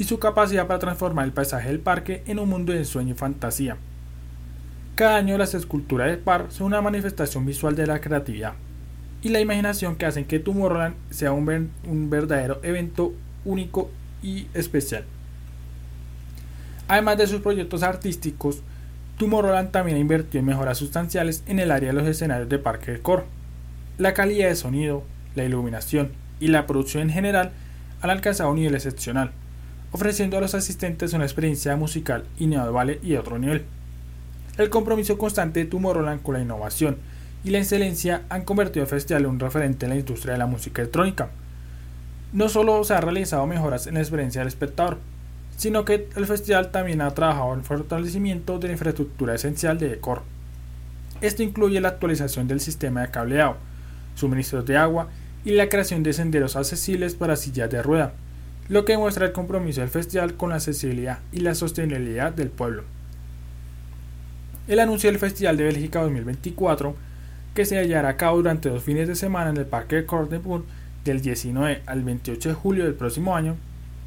y 0.00 0.04
su 0.04 0.18
capacidad 0.18 0.66
para 0.66 0.78
transformar 0.78 1.26
el 1.26 1.32
paisaje 1.32 1.68
del 1.68 1.78
parque 1.78 2.22
en 2.26 2.38
un 2.38 2.48
mundo 2.48 2.72
de 2.72 2.86
sueño 2.86 3.12
y 3.12 3.18
fantasía. 3.18 3.76
Cada 4.94 5.16
año 5.16 5.36
las 5.36 5.52
esculturas 5.52 6.08
del 6.08 6.20
parque 6.20 6.52
son 6.52 6.68
una 6.68 6.80
manifestación 6.80 7.44
visual 7.44 7.76
de 7.76 7.86
la 7.86 8.00
creatividad 8.00 8.54
y 9.22 9.28
la 9.28 9.40
imaginación 9.40 9.96
que 9.96 10.06
hacen 10.06 10.24
que 10.24 10.38
Tomorrowland 10.38 10.94
sea 11.10 11.32
un, 11.32 11.70
un 11.86 12.08
verdadero 12.08 12.60
evento 12.62 13.12
único 13.44 13.90
y 14.22 14.46
especial. 14.54 15.04
Además 16.88 17.18
de 17.18 17.26
sus 17.26 17.42
proyectos 17.42 17.82
artísticos, 17.82 18.62
Tomorrowland 19.18 19.70
también 19.70 19.98
ha 19.98 20.38
en 20.38 20.44
mejoras 20.46 20.78
sustanciales 20.78 21.44
en 21.46 21.58
el 21.58 21.70
área 21.70 21.90
de 21.90 22.00
los 22.00 22.08
escenarios 22.08 22.48
de 22.48 22.58
Parque 22.58 22.92
del 22.92 23.02
Cor. 23.02 23.26
La 23.98 24.14
calidad 24.14 24.48
de 24.48 24.56
sonido, 24.56 25.04
la 25.34 25.44
iluminación 25.44 26.12
y 26.40 26.48
la 26.48 26.66
producción 26.66 27.02
en 27.02 27.10
general 27.10 27.52
han 28.00 28.08
alcanzado 28.08 28.48
un 28.48 28.56
nivel 28.56 28.74
excepcional, 28.74 29.32
ofreciendo 29.92 30.38
a 30.38 30.40
los 30.40 30.54
asistentes 30.54 31.12
una 31.12 31.24
experiencia 31.24 31.76
musical 31.76 32.24
innovable 32.38 33.00
y 33.02 33.10
de 33.10 33.18
otro 33.18 33.38
nivel. 33.38 33.64
El 34.58 34.70
compromiso 34.70 35.18
constante 35.18 35.60
de 35.60 35.66
Tomorrowland 35.66 36.22
con 36.22 36.34
la 36.34 36.40
innovación 36.40 36.98
y 37.44 37.50
la 37.50 37.58
excelencia 37.58 38.22
han 38.28 38.44
convertido 38.44 38.84
al 38.84 38.90
festival 38.90 39.22
en 39.22 39.30
un 39.30 39.40
referente 39.40 39.86
en 39.86 39.90
la 39.90 39.98
industria 39.98 40.34
de 40.34 40.38
la 40.38 40.46
música 40.46 40.82
electrónica. 40.82 41.30
No 42.32 42.48
solo 42.48 42.84
se 42.84 42.94
han 42.94 43.02
realizado 43.02 43.46
mejoras 43.46 43.86
en 43.86 43.94
la 43.94 44.00
experiencia 44.00 44.40
del 44.40 44.48
espectador, 44.48 44.98
sino 45.56 45.84
que 45.84 46.08
el 46.16 46.26
festival 46.26 46.70
también 46.70 47.00
ha 47.00 47.10
trabajado 47.10 47.52
en 47.52 47.60
el 47.60 47.64
fortalecimiento 47.64 48.58
de 48.58 48.68
la 48.68 48.72
infraestructura 48.74 49.34
esencial 49.34 49.78
de 49.78 49.88
Decor. 49.88 50.22
Esto 51.20 51.42
incluye 51.42 51.80
la 51.80 51.88
actualización 51.88 52.48
del 52.48 52.60
sistema 52.60 53.02
de 53.02 53.10
cableado, 53.10 53.56
suministros 54.14 54.64
de 54.64 54.76
agua 54.76 55.08
y 55.44 55.50
la 55.52 55.68
creación 55.68 56.02
de 56.02 56.12
senderos 56.12 56.56
accesibles 56.56 57.14
para 57.14 57.36
sillas 57.36 57.70
de 57.70 57.82
rueda, 57.82 58.12
lo 58.70 58.84
que 58.84 58.92
demuestra 58.92 59.26
el 59.26 59.32
compromiso 59.32 59.80
del 59.80 59.90
festival 59.90 60.34
con 60.34 60.50
la 60.50 60.56
accesibilidad 60.56 61.18
y 61.32 61.40
la 61.40 61.56
sostenibilidad 61.56 62.32
del 62.32 62.50
pueblo. 62.50 62.84
El 64.68 64.78
anuncio 64.78 65.10
del 65.10 65.18
Festival 65.18 65.56
de 65.56 65.64
Bélgica 65.64 66.00
2024, 66.02 66.94
que 67.52 67.64
se 67.64 67.78
hallará 67.78 68.10
a 68.10 68.16
cabo 68.16 68.36
durante 68.36 68.68
dos 68.68 68.84
fines 68.84 69.08
de 69.08 69.16
semana 69.16 69.50
en 69.50 69.56
el 69.56 69.66
Parque 69.66 69.96
de 69.96 70.06
Cordenbourg 70.06 70.64
del 71.04 71.20
19 71.20 71.82
al 71.84 72.04
28 72.04 72.48
de 72.48 72.54
julio 72.54 72.84
del 72.84 72.94
próximo 72.94 73.34
año, 73.34 73.56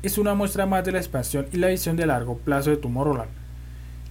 es 0.02 0.18
una 0.18 0.34
muestra 0.34 0.66
más 0.66 0.86
de 0.86 0.94
la 0.94 1.00
expansión 1.00 1.46
y 1.52 1.58
la 1.58 1.68
visión 1.68 1.98
de 1.98 2.06
largo 2.06 2.38
plazo 2.38 2.70
de 2.70 2.78
Tomorrowland. 2.78 3.32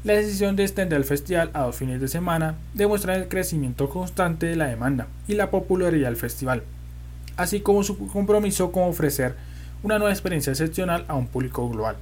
La 0.04 0.12
decisión 0.12 0.54
de 0.54 0.64
extender 0.64 0.98
el 0.98 1.04
festival 1.04 1.50
a 1.54 1.62
dos 1.62 1.76
fines 1.76 1.98
de 1.98 2.08
semana 2.08 2.56
demuestra 2.74 3.16
el 3.16 3.28
crecimiento 3.28 3.88
constante 3.88 4.44
de 4.44 4.56
la 4.56 4.66
demanda 4.66 5.06
y 5.26 5.32
la 5.32 5.50
popularidad 5.50 6.08
del 6.08 6.16
festival, 6.16 6.62
así 7.38 7.60
como 7.60 7.82
su 7.84 7.96
compromiso 8.08 8.70
con 8.70 8.82
ofrecer 8.82 9.34
una 9.82 9.98
nueva 9.98 10.12
experiencia 10.12 10.52
excepcional 10.52 11.04
a 11.08 11.14
un 11.14 11.26
público 11.26 11.68
global. 11.68 11.96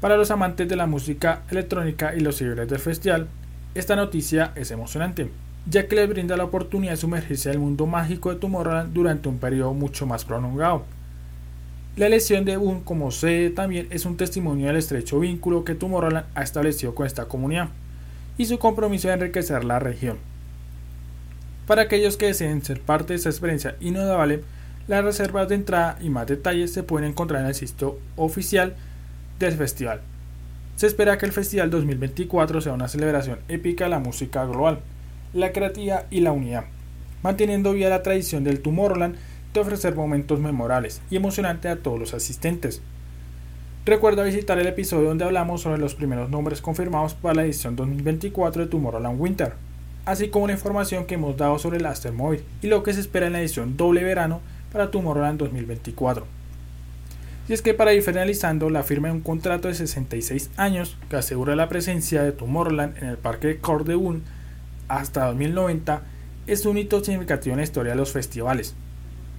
Para 0.00 0.16
los 0.16 0.30
amantes 0.30 0.68
de 0.68 0.76
la 0.76 0.86
música 0.86 1.42
electrónica 1.50 2.14
y 2.14 2.20
los 2.20 2.36
seguidores 2.36 2.68
del 2.68 2.78
festival, 2.78 3.28
esta 3.74 3.94
noticia 3.94 4.52
es 4.56 4.70
emocionante, 4.70 5.30
ya 5.68 5.86
que 5.86 5.94
les 5.94 6.08
brinda 6.08 6.36
la 6.36 6.44
oportunidad 6.44 6.92
de 6.92 6.96
sumergirse 6.96 7.50
el 7.50 7.58
mundo 7.58 7.86
mágico 7.86 8.30
de 8.30 8.40
Tomorrowland 8.40 8.92
durante 8.92 9.28
un 9.28 9.38
periodo 9.38 9.74
mucho 9.74 10.06
más 10.06 10.24
prolongado. 10.24 10.84
La 11.96 12.06
elección 12.06 12.44
de 12.44 12.56
Boone 12.56 12.82
como 12.84 13.10
sede 13.10 13.50
también 13.50 13.86
es 13.90 14.04
un 14.04 14.16
testimonio 14.16 14.68
del 14.68 14.76
estrecho 14.76 15.20
vínculo 15.20 15.64
que 15.64 15.74
Tomorrowland 15.74 16.26
ha 16.34 16.42
establecido 16.42 16.94
con 16.94 17.06
esta 17.06 17.26
comunidad 17.26 17.68
y 18.38 18.46
su 18.46 18.58
compromiso 18.58 19.08
de 19.08 19.14
enriquecer 19.14 19.64
la 19.64 19.78
región. 19.78 20.18
Para 21.66 21.82
aquellos 21.82 22.16
que 22.16 22.26
deseen 22.26 22.64
ser 22.64 22.80
parte 22.80 23.12
de 23.12 23.18
esta 23.18 23.28
experiencia 23.28 23.76
inolvidable, 23.80 24.42
las 24.90 25.04
reservas 25.04 25.48
de 25.48 25.54
entrada 25.54 25.96
y 26.02 26.10
más 26.10 26.26
detalles 26.26 26.72
se 26.72 26.82
pueden 26.82 27.08
encontrar 27.08 27.42
en 27.42 27.46
el 27.46 27.54
sitio 27.54 28.00
oficial 28.16 28.74
del 29.38 29.52
festival. 29.52 30.00
Se 30.74 30.88
espera 30.88 31.16
que 31.16 31.26
el 31.26 31.32
Festival 31.32 31.70
2024 31.70 32.60
sea 32.60 32.72
una 32.72 32.88
celebración 32.88 33.38
épica 33.46 33.84
de 33.84 33.90
la 33.90 34.00
música 34.00 34.44
global, 34.46 34.80
la 35.32 35.52
creatividad 35.52 36.06
y 36.10 36.22
la 36.22 36.32
unidad, 36.32 36.64
manteniendo 37.22 37.72
viva 37.72 37.88
la 37.88 38.02
tradición 38.02 38.42
del 38.42 38.62
Tomorrowland 38.62 39.14
de 39.54 39.60
ofrecer 39.60 39.94
momentos 39.94 40.40
memorables 40.40 41.00
y 41.08 41.14
emocionantes 41.14 41.70
a 41.70 41.76
todos 41.76 42.00
los 42.00 42.12
asistentes. 42.12 42.82
Recuerda 43.86 44.24
visitar 44.24 44.58
el 44.58 44.66
episodio 44.66 45.06
donde 45.06 45.24
hablamos 45.24 45.60
sobre 45.60 45.78
los 45.78 45.94
primeros 45.94 46.30
nombres 46.30 46.60
confirmados 46.60 47.14
para 47.14 47.36
la 47.36 47.44
edición 47.44 47.76
2024 47.76 48.64
de 48.64 48.68
Tomorrowland 48.68 49.20
Winter, 49.20 49.52
así 50.04 50.30
como 50.30 50.48
la 50.48 50.54
información 50.54 51.06
que 51.06 51.14
hemos 51.14 51.36
dado 51.36 51.60
sobre 51.60 51.78
el 51.78 51.86
Astermobile 51.86 52.42
y 52.60 52.66
lo 52.66 52.82
que 52.82 52.92
se 52.92 52.98
espera 52.98 53.28
en 53.28 53.34
la 53.34 53.40
edición 53.40 53.76
doble 53.76 54.02
verano 54.02 54.40
para 54.72 54.90
Tomorrowland 54.90 55.38
2024. 55.38 56.26
Y 57.48 57.52
es 57.52 57.62
que 57.62 57.74
para 57.74 57.92
ir 57.94 58.02
finalizando, 58.02 58.70
la 58.70 58.82
firma 58.82 59.08
de 59.08 59.14
un 59.14 59.20
contrato 59.20 59.68
de 59.68 59.74
66 59.74 60.50
años 60.56 60.96
que 61.08 61.16
asegura 61.16 61.56
la 61.56 61.68
presencia 61.68 62.22
de 62.22 62.32
Tomorrowland 62.32 62.96
en 62.98 63.08
el 63.08 63.16
parque 63.16 63.48
de 63.48 63.58
Cordeún 63.58 64.22
hasta 64.88 65.26
2090 65.26 66.02
es 66.46 66.64
un 66.66 66.78
hito 66.78 67.02
significativo 67.02 67.54
en 67.54 67.58
la 67.58 67.64
historia 67.64 67.92
de 67.92 67.98
los 67.98 68.12
festivales, 68.12 68.74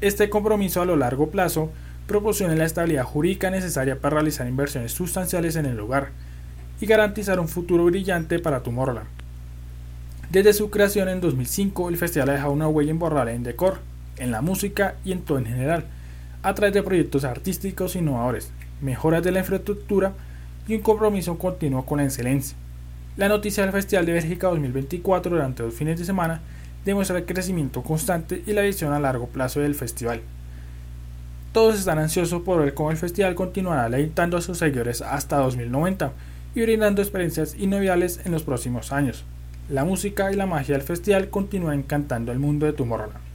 este 0.02 0.32
compromiso 0.32 0.82
a 0.82 0.86
lo 0.86 0.96
largo 0.96 1.30
plazo 1.30 1.72
proporciona 2.08 2.56
la 2.56 2.66
estabilidad 2.66 3.04
jurídica 3.04 3.52
necesaria 3.52 4.00
para 4.00 4.16
realizar 4.16 4.48
inversiones 4.48 4.94
sustanciales 4.94 5.56
en 5.56 5.68
el 5.68 5.78
lugar 5.78 6.10
y 6.82 6.88
garantizar 6.88 7.40
un 7.40 7.48
futuro 7.48 7.86
brillante 7.86 8.40
para 8.40 8.64
Tomorrowland. 8.64 9.08
Desde 10.32 10.54
su 10.54 10.72
creación 10.72 11.08
en 11.08 11.22
2005, 11.22 11.90
el 11.90 11.98
festival 11.98 12.30
ha 12.30 12.34
dejado 12.34 12.52
una 12.52 12.68
huella 12.68 12.90
imborrable 12.90 13.34
en 13.34 13.44
decor, 13.44 13.78
en 14.18 14.32
la 14.32 14.42
música 14.42 14.96
y 15.04 15.12
en 15.12 15.22
todo 15.22 15.38
en 15.40 15.46
general, 15.46 15.86
a 16.44 16.54
través 16.54 16.74
de 16.74 16.84
proyectos 16.84 17.24
artísticos 17.24 17.96
innovadores, 17.96 18.52
mejoras 18.82 19.24
de 19.24 19.32
la 19.32 19.40
infraestructura 19.40 20.14
y 20.68 20.76
un 20.76 20.82
compromiso 20.82 21.38
continuo 21.38 21.86
con 21.86 21.98
la 22.00 22.06
excelencia. 22.06 22.58
La 23.18 23.28
noticia 23.28 23.64
del 23.64 23.74
Festival 23.74 24.06
de 24.06 24.14
Bélgica 24.14 24.48
2024 24.48 25.32
durante 25.32 25.64
dos 25.64 25.74
fines 25.74 26.00
de 26.00 26.06
semana 26.06 26.42
demuestra 26.86 27.18
el 27.18 27.26
crecimiento 27.26 27.84
constante 27.84 28.42
y 28.46 28.54
la 28.54 28.62
visión 28.62 28.94
a 28.94 29.00
largo 29.00 29.28
plazo 29.28 29.60
del 29.60 29.76
festival. 29.76 30.22
Todos 31.52 31.78
están 31.78 32.00
ansiosos 32.00 32.42
por 32.44 32.62
ver 32.64 32.74
cómo 32.74 32.92
el 32.92 32.98
festival 32.98 33.36
continuará 33.36 33.84
alentando 33.84 34.38
a 34.38 34.42
sus 34.42 34.58
seguidores 34.58 35.02
hasta 35.02 35.38
2090 35.38 36.14
y 36.56 36.62
brindando 36.62 37.02
experiencias 37.02 37.56
inolvidables 37.56 38.22
en 38.26 38.32
los 38.32 38.44
próximos 38.44 38.92
años. 38.92 39.26
La 39.70 39.84
música 39.84 40.32
y 40.32 40.36
la 40.36 40.46
magia 40.46 40.76
del 40.76 40.88
festival 40.88 41.30
continúan 41.30 41.80
encantando 41.80 42.32
el 42.32 42.40
mundo 42.40 42.66
de 42.66 42.74
Tomorrowland. 42.74 43.31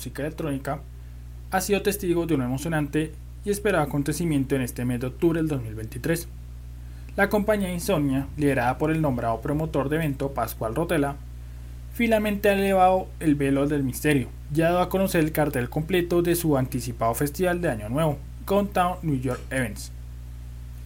Música 0.00 0.22
electrónica 0.22 0.80
ha 1.50 1.60
sido 1.60 1.82
testigo 1.82 2.24
de 2.24 2.34
un 2.34 2.40
emocionante 2.40 3.12
y 3.44 3.50
esperado 3.50 3.84
acontecimiento 3.84 4.56
en 4.56 4.62
este 4.62 4.86
mes 4.86 4.98
de 4.98 5.08
octubre 5.08 5.40
del 5.40 5.48
2023. 5.48 6.26
La 7.16 7.28
compañía 7.28 7.70
Insomnia, 7.70 8.26
liderada 8.38 8.78
por 8.78 8.90
el 8.90 9.02
nombrado 9.02 9.42
promotor 9.42 9.90
de 9.90 9.96
evento 9.96 10.30
Pascual 10.30 10.74
Rotela, 10.74 11.16
finalmente 11.92 12.48
ha 12.48 12.54
elevado 12.54 13.08
el 13.20 13.34
velo 13.34 13.68
del 13.68 13.82
misterio 13.82 14.28
y 14.54 14.62
ha 14.62 14.70
dado 14.70 14.80
a 14.80 14.88
conocer 14.88 15.22
el 15.22 15.32
cartel 15.32 15.68
completo 15.68 16.22
de 16.22 16.34
su 16.34 16.56
anticipado 16.56 17.12
festival 17.12 17.60
de 17.60 17.68
Año 17.68 17.90
Nuevo, 17.90 18.16
Countdown 18.46 19.00
New 19.02 19.20
York 19.20 19.42
Events. 19.50 19.92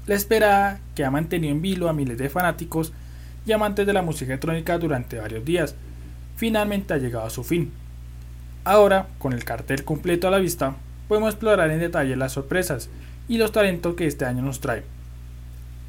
La 0.09 0.17
esperada, 0.17 0.81
que 0.97 1.05
ha 1.05 1.11
mantenido 1.13 1.55
en 1.55 1.63
vilo 1.63 1.89
a 1.89 1.93
miles 1.93 2.19
de 2.19 2.31
fanáticos 2.31 2.93
y 3.47 3.53
amantes 3.53 3.87
de 3.87 3.93
la 3.93 4.03
música 4.03 4.33
electrónica 4.33 4.77
durante 4.77 5.21
varios 5.21 5.45
días, 5.45 5.77
finalmente 6.35 6.95
ha 6.95 6.99
llegado 6.99 7.27
a 7.27 7.31
su 7.31 7.45
fin 7.45 7.71
Ahora, 8.65 9.09
con 9.19 9.35
el 9.35 9.45
cartel 9.45 9.85
completo 9.85 10.27
a 10.27 10.31
la 10.31 10.39
vista, 10.39 10.77
podemos 11.07 11.31
explorar 11.31 11.71
en 11.71 11.81
detalle 11.81 12.17
las 12.17 12.33
sorpresas 12.33 12.89
y 13.29 13.37
los 13.37 13.53
talentos 13.53 13.95
que 13.95 14.07
este 14.07 14.25
año 14.25 14.43
nos 14.43 14.61
trae. 14.61 14.83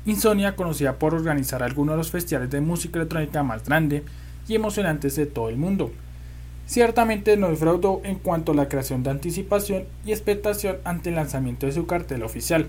Insomnia, 0.05 0.57
conocida 0.57 0.99
por 0.99 1.15
organizar 1.15 1.63
algunos 1.63 1.93
de 1.93 1.97
los 1.97 2.11
festivales 2.11 2.51
de 2.51 2.59
música 2.59 2.99
electrónica 2.99 3.43
más 3.43 3.63
grandes 3.63 4.03
y 4.49 4.55
emocionantes 4.55 5.15
de 5.15 5.25
todo 5.25 5.47
el 5.47 5.55
mundo. 5.55 5.91
Ciertamente 6.67 7.37
no 7.37 7.49
defraudó 7.49 8.01
en 8.03 8.15
cuanto 8.15 8.51
a 8.51 8.55
la 8.55 8.67
creación 8.67 9.03
de 9.03 9.11
anticipación 9.11 9.85
y 10.05 10.11
expectación 10.11 10.77
ante 10.83 11.09
el 11.09 11.15
lanzamiento 11.15 11.67
de 11.67 11.71
su 11.71 11.87
cartel 11.87 12.23
oficial. 12.23 12.67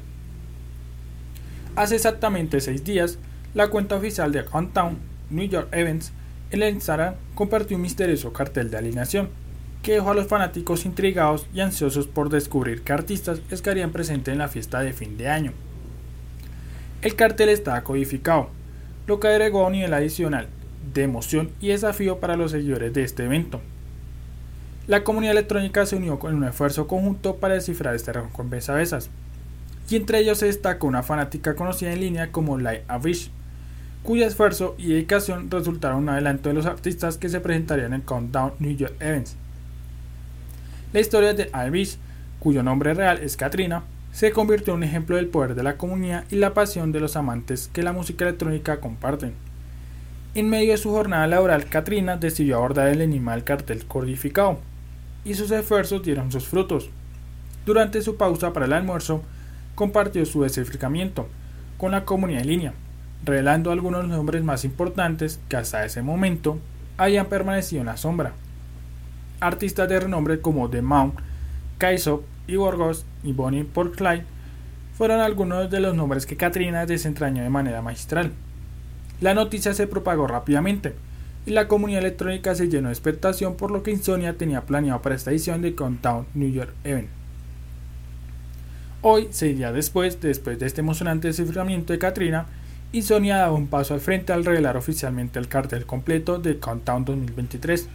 Hace 1.75 1.97
exactamente 1.97 2.61
seis 2.61 2.85
días, 2.85 3.19
la 3.55 3.69
cuenta 3.69 3.97
oficial 3.97 4.31
de 4.31 4.45
Countdown 4.45 4.99
New 5.31 5.49
York 5.49 5.69
Events 5.73 6.13
en 6.53 6.63
el 6.63 6.75
Instagram 6.75 7.15
compartió 7.35 7.77
un 7.77 7.83
misterioso 7.83 8.33
cartel 8.33 8.71
de 8.71 8.79
alineación 8.79 9.29
que 9.87 9.93
dejó 9.93 10.11
a 10.11 10.15
los 10.15 10.27
fanáticos 10.27 10.85
intrigados 10.85 11.47
y 11.55 11.61
ansiosos 11.61 12.09
por 12.09 12.29
descubrir 12.29 12.83
qué 12.83 12.93
artistas 12.93 13.41
estarían 13.53 13.93
presentes 13.93 14.33
en 14.33 14.39
la 14.39 14.49
fiesta 14.49 14.81
de 14.81 14.93
fin 14.93 15.17
de 15.17 15.29
año. 15.29 15.53
El 17.03 17.15
cartel 17.15 17.51
estaba 17.51 17.85
codificado, 17.85 18.51
lo 19.07 19.21
que 19.21 19.29
agregó 19.29 19.63
a 19.63 19.69
un 19.69 19.75
nivel 19.75 19.95
adicional 19.95 20.49
de 20.93 21.05
emoción 21.05 21.53
y 21.61 21.69
desafío 21.69 22.19
para 22.19 22.37
los 22.37 22.51
seguidores 22.51 22.93
de 22.95 23.05
este 23.05 23.27
evento. 23.27 23.61
La 24.89 25.05
comunidad 25.05 25.35
electrónica 25.35 25.87
se 25.87 25.95
unió 25.95 26.19
con 26.19 26.35
un 26.35 26.43
esfuerzo 26.43 26.89
conjunto 26.89 27.37
para 27.37 27.55
descifrar 27.55 27.95
este 27.95 28.13
rompecabezas, 28.13 29.09
y 29.89 29.95
entre 29.95 30.19
ellos 30.19 30.39
se 30.39 30.47
destaca 30.47 30.85
una 30.85 31.05
fanática 31.05 31.55
conocida 31.55 31.93
en 31.93 32.01
línea 32.01 32.33
como 32.33 32.59
Light 32.59 32.83
Avish, 32.89 33.31
cuyo 34.03 34.27
esfuerzo 34.27 34.75
y 34.79 34.89
dedicación 34.89 35.49
resultaron 35.49 35.99
un 35.99 36.09
adelanto 36.09 36.49
de 36.49 36.57
los 36.57 36.67
artistas 36.67 37.19
que 37.19 37.29
se 37.29 37.39
presentarían 37.39 37.93
en 37.93 38.01
Countdown 38.01 38.55
New 38.59 38.77
York 38.77 38.97
Events. 38.99 39.37
La 40.97 41.03
historia 41.03 41.35
de 41.35 41.51
Iris, 41.69 41.99
cuyo 42.39 42.63
nombre 42.63 42.95
real 42.95 43.19
es 43.19 43.37
Katrina, 43.37 43.83
se 44.13 44.31
convirtió 44.31 44.73
en 44.73 44.79
un 44.79 44.85
ejemplo 44.85 45.17
del 45.17 45.29
poder 45.29 45.55
de 45.55 45.63
la 45.63 45.77
comunidad 45.77 46.25
y 46.31 46.37
la 46.37 46.55
pasión 46.55 46.91
de 46.91 47.01
los 47.01 47.17
amantes 47.17 47.69
que 47.71 47.83
la 47.83 47.93
música 47.93 48.25
electrónica 48.25 48.81
comparten. 48.81 49.35
En 50.35 50.49
medio 50.49 50.73
de 50.73 50.79
su 50.79 50.89
jornada 50.93 51.27
laboral, 51.27 51.67
Katrina 51.67 52.17
decidió 52.17 52.57
abordar 52.57 52.89
el 52.89 53.03
animal 53.03 53.45
cartel 53.45 53.85
codificado, 53.85 54.59
y 55.23 55.35
sus 55.35 55.51
esfuerzos 55.51 56.03
dieron 56.03 56.33
sus 56.33 56.47
frutos. 56.47 56.89
Durante 57.67 58.01
su 58.01 58.17
pausa 58.17 58.55
para 58.55 58.65
el 58.65 58.73
almuerzo, 58.73 59.23
compartió 59.75 60.25
su 60.25 60.45
desciframiento 60.45 61.29
con 61.77 61.93
la 61.93 62.07
comunidad 62.07 62.41
en 62.41 62.49
línea, 62.49 62.73
revelando 63.23 63.71
algunos 63.71 64.09
nombres 64.09 64.43
más 64.43 64.65
importantes 64.65 65.41
que 65.51 65.57
hasta 65.59 65.85
ese 65.85 66.01
momento 66.01 66.59
habían 66.97 67.27
permanecido 67.27 67.83
en 67.83 67.89
la 67.89 67.99
sombra. 67.99 68.33
Artistas 69.41 69.89
de 69.89 70.01
renombre 70.01 70.41
como 70.41 70.71
The 70.71 70.83
Mount, 70.83 71.15
Kaisop 71.79 72.23
y 72.47 72.57
Borgos 72.57 73.05
y 73.23 73.33
Bonnie 73.33 73.65
Porclay 73.65 74.23
fueron 74.97 75.21
algunos 75.21 75.71
de 75.71 75.81
los 75.81 75.95
nombres 75.95 76.25
que 76.25 76.37
Katrina 76.37 76.87
desentrañó 76.87 77.43
de 77.43 77.51
manera 77.51 77.83
magistral. 77.83 78.33
La 79.21 79.35
noticia 79.35 79.75
se 79.75 79.87
propagó 79.87 80.27
rápidamente 80.27 80.95
y 81.45 81.51
la 81.51 81.69
comunidad 81.69 82.01
electrónica 82.01 82.55
se 82.55 82.69
llenó 82.69 82.89
de 82.89 82.95
expectación 82.95 83.57
por 83.57 83.71
lo 83.71 83.83
que 83.83 83.91
Insomnia 83.91 84.37
tenía 84.37 84.63
planeado 84.63 85.03
para 85.03 85.15
esta 85.15 85.31
edición 85.31 85.63
de 85.63 85.75
Countdown 85.75 86.27
New 86.35 86.51
York 86.51 86.73
Event. 86.85 87.09
Hoy, 89.03 89.29
seis 89.31 89.57
días 89.57 89.73
después, 89.73 90.21
después 90.21 90.59
de 90.59 90.67
este 90.67 90.81
emocionante 90.81 91.29
desciframiento 91.29 91.93
de 91.93 91.99
Katrina, 91.99 92.47
Insomnia 92.93 93.37
daba 93.37 93.53
un 93.53 93.69
paso 93.69 93.95
al 93.95 94.01
frente 94.01 94.33
al 94.33 94.45
revelar 94.45 94.77
oficialmente 94.77 95.39
el 95.39 95.49
cartel 95.49 95.87
completo 95.87 96.39
de 96.39 96.59
Countdown 96.59 97.05
2023. 97.05 97.89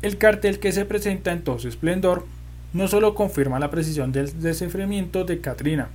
El 0.00 0.16
cartel 0.16 0.60
que 0.60 0.70
se 0.70 0.84
presenta 0.84 1.32
en 1.32 1.42
todo 1.42 1.58
su 1.58 1.66
esplendor 1.66 2.24
no 2.72 2.86
solo 2.86 3.16
confirma 3.16 3.58
la 3.58 3.70
precisión 3.70 4.12
del 4.12 4.40
desciframiento 4.40 5.24
de 5.24 5.40
Katrina, 5.40 5.88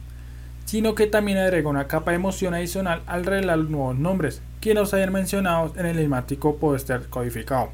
sino 0.65 0.93
que 0.93 1.07
también 1.07 1.37
agrega 1.37 1.69
una 1.69 1.87
capa 1.87 2.11
de 2.11 2.15
emoción 2.15 2.53
adicional 2.53 3.01
al 3.05 3.25
revelar 3.25 3.59
nuevos 3.59 3.97
nombres 3.97 4.41
que 4.59 4.73
nos 4.73 4.93
hayan 4.93 5.13
mencionado 5.13 5.73
en 5.77 5.85
el 5.85 5.97
enigmático 5.97 6.57
póster 6.57 7.07
codificado. 7.09 7.69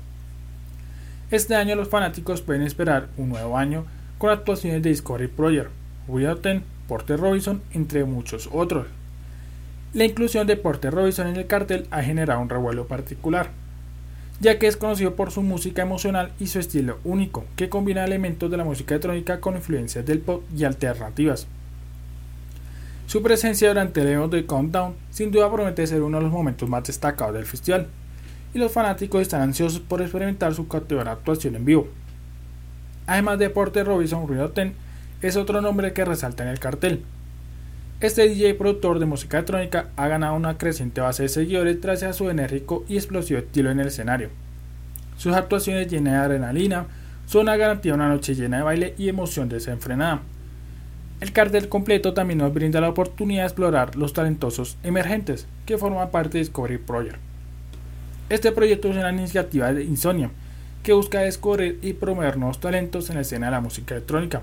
Este 1.32 1.56
año 1.56 1.76
los 1.76 1.90
fanáticos 1.90 2.42
pueden 2.42 2.62
esperar 2.62 3.08
un 3.18 3.30
nuevo 3.30 3.58
año 3.58 3.86
con 4.20 4.30
actuaciones 4.30 4.84
de 4.84 4.90
Discovery 4.90 5.28
Project, 5.28 5.72
Ten, 6.42 6.64
Porter 6.88 7.20
Robinson, 7.20 7.62
entre 7.72 8.04
muchos 8.04 8.50
otros. 8.52 8.86
La 9.94 10.06
inclusión 10.06 10.46
de 10.46 10.58
Porter 10.58 10.94
Robinson 10.94 11.28
en 11.28 11.38
el 11.38 11.48
cartel 11.48 11.88
ha 11.90 12.04
generado 12.04 12.40
un 12.40 12.50
revuelo 12.50 12.88
particular, 12.88 13.50
ya 14.40 14.58
que 14.58 14.68
es 14.68 14.78
conocido 14.78 15.16
por 15.16 15.32
su 15.32 15.42
música 15.42 15.82
emocional 15.82 16.32
y 16.40 16.48
su 16.48 16.60
estilo 16.60 17.00
único, 17.04 17.46
que 17.56 17.70
combina 17.70 18.06
elementos 18.06 18.50
de 18.50 18.58
la 18.58 18.64
música 18.64 18.96
electrónica 18.96 19.40
con 19.40 19.56
influencias 19.56 20.06
del 20.06 20.20
pop 20.20 20.44
y 20.56 20.64
alternativas. 20.64 21.48
Su 23.08 23.22
presencia 23.22 23.70
durante 23.70 24.02
el 24.02 24.08
evento 24.08 24.36
de 24.36 24.46
Countdown 24.46 24.94
sin 25.10 25.32
duda 25.32 25.52
promete 25.52 25.88
ser 25.88 26.04
uno 26.04 26.18
de 26.18 26.24
los 26.24 26.32
momentos 26.32 26.70
más 26.70 26.84
destacados 26.84 27.34
del 27.34 27.46
festival, 27.46 27.88
y 28.54 28.60
los 28.60 28.72
fanáticos 28.72 29.22
están 29.22 29.42
ansiosos 29.42 29.80
por 29.80 30.02
experimentar 30.02 30.54
su 30.56 30.68
cautivadora 30.68 31.12
actuación 31.12 31.56
en 31.56 31.66
vivo. 31.66 31.88
Además 33.08 33.40
de 33.40 33.50
Porter 33.50 33.86
Robinson, 33.86 34.28
Ten 34.54 34.74
es 35.22 35.36
otro 35.36 35.62
nombre 35.62 35.94
que 35.94 36.06
resalta 36.06 36.44
en 36.44 36.50
el 36.50 36.60
cartel. 36.60 37.04
Este 38.02 38.30
DJ 38.30 38.54
productor 38.54 38.98
de 38.98 39.06
música 39.06 39.40
electrónica 39.40 39.90
ha 39.98 40.08
ganado 40.08 40.34
una 40.34 40.58
creciente 40.58 41.02
base 41.02 41.24
de 41.24 41.30
seguidores 41.30 41.82
gracias 41.82 42.12
a 42.12 42.14
su 42.14 42.30
enérgico 42.30 42.86
y 42.88 42.96
explosivo 42.96 43.40
estilo 43.40 43.72
en 43.72 43.82
el 43.82 43.88
escenario. 43.88 44.30
Sus 45.18 45.34
actuaciones 45.34 45.90
llenas 45.90 46.14
de 46.14 46.20
adrenalina 46.20 46.86
son 47.26 47.42
una 47.42 47.58
garantía 47.58 47.92
de 47.92 47.98
una 47.98 48.08
noche 48.08 48.36
llena 48.36 48.60
de 48.60 48.64
baile 48.64 48.94
y 48.98 49.10
emoción 49.10 49.50
desenfrenada. 49.50 50.22
El 51.20 51.34
cartel 51.34 51.68
completo 51.68 52.14
también 52.14 52.38
nos 52.38 52.54
brinda 52.54 52.80
la 52.80 52.88
oportunidad 52.88 53.42
de 53.42 53.48
explorar 53.48 53.98
los 53.98 54.14
talentosos 54.14 54.78
emergentes 54.82 55.46
que 55.66 55.78
forman 55.78 56.10
parte 56.10 56.38
de 56.38 56.46
Discovery 56.46 56.78
Project. 56.78 57.18
Este 58.30 58.54
proyecto 58.54 58.88
es 58.88 58.96
una 58.96 59.12
iniciativa 59.12 59.74
de 59.74 59.84
Insomnia 59.84 60.32
que 60.84 60.94
busca 60.94 61.20
descubrir 61.20 61.80
y 61.82 61.92
promover 61.92 62.38
nuevos 62.38 62.62
talentos 62.62 63.10
en 63.10 63.16
la 63.16 63.24
escena 63.24 63.48
de 63.48 63.52
la 63.52 63.60
música 63.60 63.96
electrónica. 63.96 64.42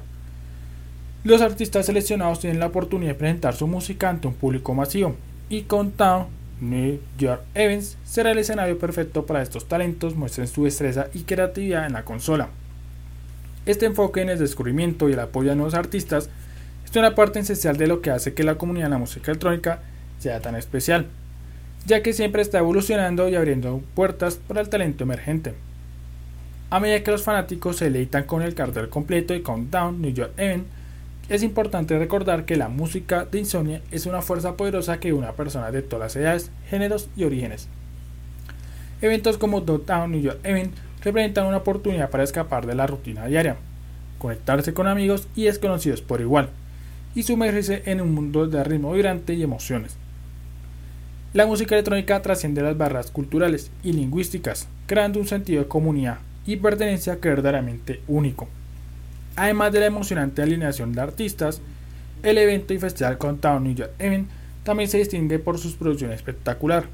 Los 1.27 1.43
artistas 1.43 1.87
seleccionados 1.87 2.39
tienen 2.39 2.61
la 2.61 2.69
oportunidad 2.69 3.11
de 3.11 3.19
presentar 3.19 3.57
su 3.57 3.67
música 3.67 4.09
ante 4.09 4.29
un 4.29 4.35
público 4.35 4.75
masivo 4.75 5.17
y 5.49 5.63
Countdown 5.63 6.29
New 6.61 7.01
York 7.19 7.43
Events 7.53 7.99
será 8.05 8.31
el 8.31 8.39
escenario 8.39 8.79
perfecto 8.79 9.27
para 9.27 9.43
estos 9.43 9.67
talentos 9.67 10.15
muestren 10.15 10.47
su 10.47 10.63
destreza 10.63 11.09
y 11.15 11.25
creatividad 11.25 11.85
en 11.85 11.95
la 11.95 12.05
consola. 12.05 12.51
Este 13.67 13.87
enfoque 13.87 14.21
en 14.21 14.29
el 14.29 14.39
descubrimiento 14.39 15.09
y 15.09 15.15
el 15.15 15.19
apoyo 15.19 15.51
a 15.51 15.57
nuevos 15.57 15.75
artistas 15.75 16.31
es 16.89 16.95
una 16.95 17.17
parte 17.17 17.41
esencial 17.41 17.77
de 17.77 17.89
lo 17.89 18.03
que 18.03 18.13
hace 18.13 18.33
que 18.33 18.45
la 18.45 18.55
comunidad 18.55 18.87
de 18.87 18.91
la 18.91 18.99
música 18.99 19.33
electrónica 19.33 19.81
sea 20.21 20.39
tan 20.39 20.55
especial, 20.55 21.07
ya 21.87 22.05
que 22.05 22.13
siempre 22.13 22.41
está 22.41 22.59
evolucionando 22.59 23.29
y 23.29 23.35
abriendo 23.35 23.83
puertas 23.97 24.37
para 24.37 24.61
el 24.61 24.69
talento 24.69 25.03
emergente. 25.03 25.55
A 26.71 26.79
medida 26.79 27.03
que 27.03 27.11
los 27.11 27.25
fanáticos 27.25 27.79
se 27.79 27.87
deleitan 27.87 28.23
con 28.23 28.43
el 28.43 28.55
cartel 28.55 28.89
completo 28.89 29.35
de 29.35 29.43
Countdown 29.43 30.01
New 30.01 30.13
York 30.13 30.33
Event, 30.37 30.67
es 31.29 31.43
importante 31.43 31.99
recordar 31.99 32.45
que 32.45 32.57
la 32.57 32.69
música 32.69 33.25
de 33.25 33.41
Insomnia 33.41 33.83
es 33.91 34.07
una 34.07 34.23
fuerza 34.23 34.57
poderosa 34.57 35.01
que 35.01 35.13
une 35.13 35.27
a 35.27 35.33
personas 35.33 35.73
de 35.73 35.83
todas 35.83 36.15
las 36.15 36.17
edades, 36.17 36.51
géneros 36.71 37.09
y 37.17 37.25
orígenes. 37.25 37.69
Eventos 39.01 39.37
como 39.37 39.61
Downtown 39.61 40.13
New 40.13 40.21
York 40.21 40.39
Event 40.45 40.75
representan 41.03 41.47
una 41.47 41.59
oportunidad 41.59 42.11
para 42.11 42.23
escapar 42.23 42.67
de 42.67 42.77
la 42.77 42.87
rutina 42.87 43.27
diaria, 43.27 43.57
conectarse 44.19 44.73
con 44.73 44.87
amigos 44.87 45.27
y 45.35 45.45
desconocidos 45.45 46.01
por 46.01 46.21
igual, 46.21 46.51
y 47.15 47.25
sumergirse 47.25 47.83
en 47.87 48.01
un 48.01 48.15
mundo 48.15 48.47
de 48.47 48.63
ritmo 48.63 48.93
vibrante 48.93 49.35
y 49.35 49.43
emociones. 49.43 49.97
La 51.33 51.47
música 51.47 51.75
electrónica 51.75 52.23
trasciende 52.23 52.63
las 52.63 52.79
barreras 52.79 53.11
culturales 53.11 53.71
y 53.83 53.93
lingüísticas, 53.93 54.69
creando 54.87 55.19
un 55.19 55.27
sentido 55.27 55.63
de 55.63 55.69
comunidad 55.69 56.19
y 56.47 56.57
pertenencia 56.57 57.19
verdaderamente 57.21 58.01
único. 58.07 58.49
Además 59.37 59.71
de 59.73 59.81
la 59.81 59.87
emocionante 59.87 60.43
alineación 60.43 60.93
de 60.93 61.03
artistas, 61.03 61.61
el 62.23 62.39
evento 62.39 62.73
y 62.73 62.79
festival 62.79 63.19
Countdown 63.19 63.65
New 63.65 63.75
York 63.75 63.93
Event 63.99 64.29
también 64.65 64.89
se 64.89 64.99
distingue 64.99 65.39
por 65.39 65.59
sus 65.59 65.75
producciones 65.75 66.17
espectacular. 66.17 66.87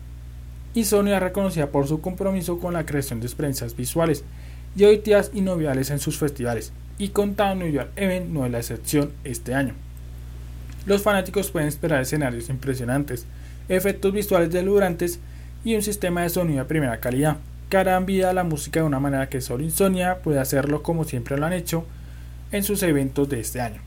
Y 0.74 0.84
Sony 0.84 1.08
es 1.14 1.20
reconocida 1.20 1.68
por 1.68 1.86
su 1.86 2.00
compromiso 2.00 2.58
con 2.58 2.74
la 2.74 2.84
creación 2.84 3.20
de 3.20 3.26
experiencias 3.26 3.76
visuales 3.76 4.24
y 4.76 4.84
auditivas 4.84 5.30
inolvidables 5.34 5.90
en 5.90 6.00
sus 6.00 6.18
festivales, 6.18 6.72
y 6.98 7.08
Countdown 7.08 7.60
New 7.60 7.70
York 7.70 7.90
Event 7.94 8.30
no 8.30 8.44
es 8.44 8.52
la 8.52 8.58
excepción 8.58 9.12
este 9.22 9.54
año. 9.54 9.74
Los 10.84 11.02
fanáticos 11.02 11.50
pueden 11.50 11.68
esperar 11.68 12.02
escenarios 12.02 12.48
impresionantes, 12.48 13.26
efectos 13.68 14.12
visuales 14.12 14.50
deslumbrantes 14.50 15.20
y 15.64 15.76
un 15.76 15.82
sistema 15.82 16.22
de 16.22 16.30
sonido 16.30 16.60
de 16.60 16.68
primera 16.68 16.98
calidad, 16.98 17.36
que 17.70 17.76
harán 17.76 18.06
vida 18.06 18.30
a 18.30 18.34
la 18.34 18.44
música 18.44 18.80
de 18.80 18.86
una 18.86 18.98
manera 18.98 19.28
que 19.28 19.40
solo 19.40 19.62
Insomnia 19.62 20.18
puede 20.18 20.40
hacerlo 20.40 20.82
como 20.82 21.04
siempre 21.04 21.38
lo 21.38 21.46
han 21.46 21.52
hecho 21.52 21.86
en 22.52 22.62
sus 22.62 22.82
eventos 22.82 23.28
de 23.28 23.40
este 23.40 23.60
año. 23.60 23.80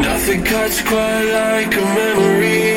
Nothing 0.00 0.44
cuts 0.44 0.82
quite 0.82 1.24
like 1.32 1.76
a 1.76 1.84
memory. 1.94 2.71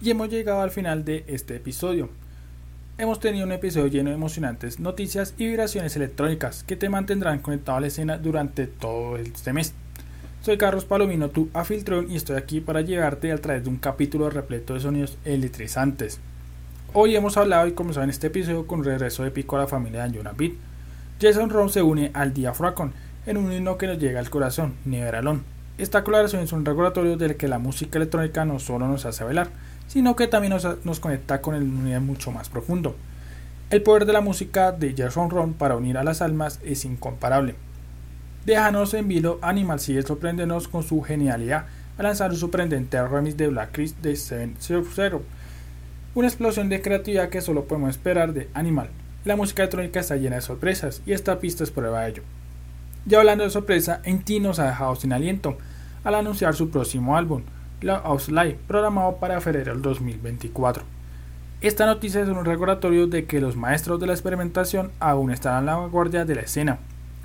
Y 0.00 0.10
hemos 0.10 0.28
llegado 0.28 0.60
al 0.60 0.70
final 0.70 1.06
de 1.06 1.24
este 1.26 1.56
episodio. 1.56 2.10
Hemos 2.98 3.18
tenido 3.18 3.46
un 3.46 3.52
episodio 3.52 3.86
lleno 3.86 4.10
de 4.10 4.16
emocionantes 4.16 4.78
noticias 4.78 5.32
y 5.38 5.46
vibraciones 5.46 5.96
electrónicas 5.96 6.64
que 6.64 6.76
te 6.76 6.90
mantendrán 6.90 7.38
conectado 7.38 7.78
a 7.78 7.80
la 7.80 7.86
escena 7.86 8.18
durante 8.18 8.66
todo 8.66 9.16
este 9.16 9.54
mes. 9.54 9.72
Soy 10.42 10.58
Carlos 10.58 10.84
Palomino, 10.84 11.30
tu 11.30 11.48
afiltrón, 11.54 12.10
y 12.10 12.16
estoy 12.16 12.36
aquí 12.36 12.60
para 12.60 12.82
llevarte 12.82 13.32
a 13.32 13.38
través 13.38 13.64
de 13.64 13.70
un 13.70 13.78
capítulo 13.78 14.28
repleto 14.28 14.74
de 14.74 14.80
sonidos 14.80 15.16
electrizantes. 15.24 16.20
Hoy 16.92 17.16
hemos 17.16 17.38
hablado 17.38 17.66
y 17.66 17.72
comenzado 17.72 18.04
en 18.04 18.10
este 18.10 18.26
episodio 18.26 18.66
con 18.66 18.80
un 18.80 18.84
regreso 18.84 19.24
épico 19.24 19.56
a 19.56 19.60
la 19.60 19.66
familia 19.66 20.00
de 20.00 20.10
Anjuna 20.10 20.32
Beat. 20.36 20.52
Jason 21.20 21.48
Ron 21.48 21.70
se 21.70 21.82
une 21.82 22.10
al 22.12 22.34
Diafracon 22.34 22.92
en 23.24 23.38
un 23.38 23.50
himno 23.50 23.78
que 23.78 23.86
nos 23.86 23.98
llega 23.98 24.20
al 24.20 24.30
corazón, 24.30 24.74
Neveralón. 24.84 25.42
Esta 25.78 26.04
colaboración 26.04 26.42
es 26.42 26.52
un 26.52 26.64
recordatorio 26.64 27.16
de 27.16 27.36
que 27.36 27.48
la 27.48 27.58
música 27.58 27.98
electrónica 27.98 28.44
no 28.44 28.58
solo 28.58 28.86
nos 28.88 29.04
hace 29.04 29.24
bailar, 29.24 29.48
sino 29.88 30.16
que 30.16 30.26
también 30.26 30.52
nos, 30.52 30.84
nos 30.84 31.00
conecta 31.00 31.40
con 31.40 31.54
el 31.54 31.84
nivel 31.84 32.00
mucho 32.00 32.30
más 32.30 32.48
profundo. 32.48 32.96
El 33.70 33.82
poder 33.82 34.06
de 34.06 34.12
la 34.12 34.20
música 34.20 34.70
de 34.72 34.94
Jason 34.96 35.28
Ron 35.30 35.54
para 35.54 35.76
unir 35.76 35.98
a 35.98 36.04
las 36.04 36.22
almas 36.22 36.60
es 36.64 36.84
incomparable. 36.84 37.56
Déjanos 38.44 38.94
en 38.94 39.08
vilo 39.08 39.40
Animal 39.42 39.80
sigue 39.80 40.02
sorprendernos 40.02 40.68
con 40.68 40.84
su 40.84 41.02
genialidad 41.02 41.66
al 41.98 42.04
lanzar 42.04 42.30
un 42.30 42.36
sorprendente 42.36 43.04
remix 43.04 43.36
de 43.36 43.48
Black 43.48 43.70
Chris 43.72 44.00
de 44.02 44.14
700. 44.14 45.22
Una 46.14 46.28
explosión 46.28 46.68
de 46.68 46.80
creatividad 46.80 47.28
que 47.28 47.40
solo 47.40 47.64
podemos 47.64 47.90
esperar 47.90 48.32
de 48.32 48.48
Animal. 48.54 48.88
La 49.24 49.34
música 49.34 49.64
electrónica 49.64 49.98
está 49.98 50.14
llena 50.14 50.36
de 50.36 50.42
sorpresas 50.42 51.02
y 51.04 51.12
esta 51.12 51.40
pista 51.40 51.64
es 51.64 51.72
prueba 51.72 52.02
de 52.02 52.10
ello. 52.10 52.22
Ya 53.04 53.18
hablando 53.18 53.42
de 53.42 53.50
sorpresa, 53.50 54.00
Enti 54.04 54.38
nos 54.38 54.60
ha 54.60 54.66
dejado 54.66 54.94
sin 54.94 55.12
aliento 55.12 55.58
al 56.04 56.14
anunciar 56.14 56.54
su 56.54 56.70
próximo 56.70 57.16
álbum, 57.16 57.42
La 57.82 57.98
House 58.00 58.30
Live, 58.30 58.58
programado 58.66 59.16
para 59.16 59.38
febrero 59.42 59.74
del 59.74 59.82
2024. 59.82 60.82
Esta 61.60 61.84
noticia 61.84 62.22
es 62.22 62.28
un 62.28 62.46
recordatorio 62.46 63.06
de 63.06 63.26
que 63.26 63.38
los 63.38 63.54
maestros 63.54 64.00
de 64.00 64.06
la 64.06 64.14
experimentación 64.14 64.92
aún 64.98 65.30
están 65.30 65.56
a 65.56 65.60
la 65.60 65.76
vanguardia 65.76 66.24
de 66.24 66.36
la 66.36 66.40
escena, 66.40 66.78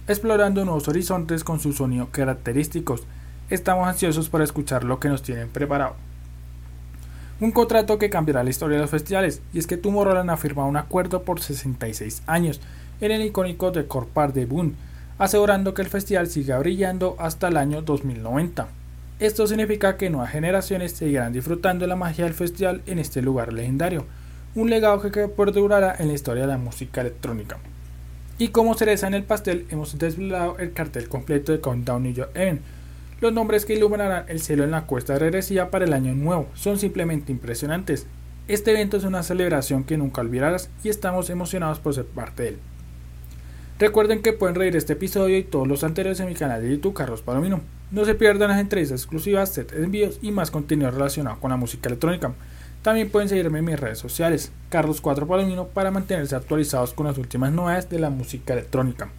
explorando 0.10 0.66
nuevos 0.66 0.90
horizontes 0.90 1.46
con 1.46 1.62
sus 1.62 1.78
sonidos 1.78 2.10
característicos. 2.12 3.04
Estamos 3.50 3.88
ansiosos 3.88 4.28
para 4.28 4.44
escuchar 4.44 4.84
lo 4.84 5.00
que 5.00 5.08
nos 5.08 5.22
tienen 5.22 5.48
preparado. 5.48 5.96
Un 7.40 7.54
contrato 7.54 7.98
que 7.98 8.10
cambiará 8.10 8.44
la 8.44 8.50
historia 8.50 8.76
de 8.76 8.82
los 8.82 8.92
festivales, 8.92 9.42
y 9.54 9.60
es 9.60 9.68
que 9.68 9.78
Tomorrowland 9.78 10.32
ha 10.32 10.38
firmado 10.38 10.68
un 10.68 10.76
acuerdo 10.76 11.24
por 11.24 11.40
66 11.40 12.24
años 12.28 12.60
en 13.00 13.12
el 13.12 13.24
icónico 13.24 13.72
de 13.72 13.84
Park 13.84 14.34
de 14.34 14.46
Boone, 14.46 14.74
asegurando 15.18 15.74
que 15.74 15.82
el 15.82 15.88
festival 15.88 16.28
siga 16.28 16.60
brillando 16.60 17.16
hasta 17.20 17.48
el 17.48 17.56
año 17.56 17.82
2090. 17.82 18.81
Esto 19.22 19.46
significa 19.46 19.98
que 19.98 20.10
nuevas 20.10 20.32
generaciones 20.32 20.94
seguirán 20.94 21.32
disfrutando 21.32 21.84
de 21.84 21.90
la 21.90 21.96
magia 21.96 22.26
del 22.26 22.34
festival 22.34 22.82
en 22.88 22.98
este 22.98 23.22
lugar 23.22 23.54
legendario, 23.54 24.08
un 24.56 24.72
legado 24.72 25.00
que 25.00 25.28
perdurará 25.28 25.96
en 26.00 26.08
la 26.08 26.16
historia 26.16 26.42
de 26.42 26.48
la 26.48 26.58
música 26.58 27.02
electrónica. 27.02 27.60
Y 28.40 28.48
como 28.48 28.74
cereza 28.74 29.06
en 29.06 29.14
el 29.14 29.22
pastel, 29.22 29.68
hemos 29.70 30.00
desvelado 30.00 30.58
el 30.58 30.74
cartel 30.74 31.08
completo 31.08 31.52
de 31.52 31.60
Countdown 31.60 32.02
New 32.02 32.14
York 32.14 32.32
Event. 32.34 32.62
Los 33.20 33.32
nombres 33.32 33.66
que 33.66 33.76
iluminarán 33.76 34.26
el 34.28 34.42
cielo 34.42 34.64
en 34.64 34.72
la 34.72 34.88
cuesta 34.88 35.20
regresiva 35.20 35.70
para 35.70 35.86
el 35.86 35.94
año 35.94 36.16
nuevo 36.16 36.48
son 36.56 36.80
simplemente 36.80 37.32
impresionantes. 37.32 38.08
Este 38.48 38.72
evento 38.72 38.98
es 38.98 39.04
una 39.04 39.22
celebración 39.22 39.84
que 39.84 40.00
nunca 40.00 40.22
olvidarás 40.22 40.72
y 40.84 40.90
estamos 40.90 41.30
emocionados 41.30 41.78
por 41.80 41.94
ser 41.94 42.06
parte 42.06 42.42
de 42.42 42.50
él. 42.50 42.60
Recuerden 43.78 44.24
que 44.24 44.34
pueden 44.34 44.56
reír 44.56 44.76
este 44.76 44.94
episodio 44.94 45.38
y 45.38 45.44
todos 45.44 45.68
los 45.68 45.84
anteriores 45.84 46.20
en 46.20 46.26
mi 46.26 46.34
canal 46.34 46.60
de 46.60 46.72
YouTube 46.72 46.96
Carlos 46.96 47.22
Palomino. 47.22 47.62
No 47.92 48.06
se 48.06 48.16
pierdan 48.16 48.48
las 48.48 48.62
entrevistas 48.62 49.02
exclusivas, 49.02 49.50
set 49.50 49.74
envíos 49.74 50.18
y 50.22 50.32
más 50.32 50.50
contenido 50.50 50.90
relacionado 50.92 51.42
con 51.42 51.52
la 51.52 51.58
música 51.58 51.90
electrónica. 51.90 52.32
También 52.84 53.10
pueden 53.10 53.28
seguirme 53.28 53.60
en 53.60 53.66
mis 53.66 53.78
redes 53.78 54.00
sociales, 54.00 54.54
Carlos4 54.72 55.28
Palomino, 55.28 55.68
para 55.68 55.92
mantenerse 55.92 56.38
actualizados 56.38 56.94
con 56.94 57.08
las 57.08 57.18
últimas 57.18 57.52
novedades 57.52 57.90
de 57.90 58.00
la 58.00 58.10
música 58.10 58.54
electrónica 58.54 59.10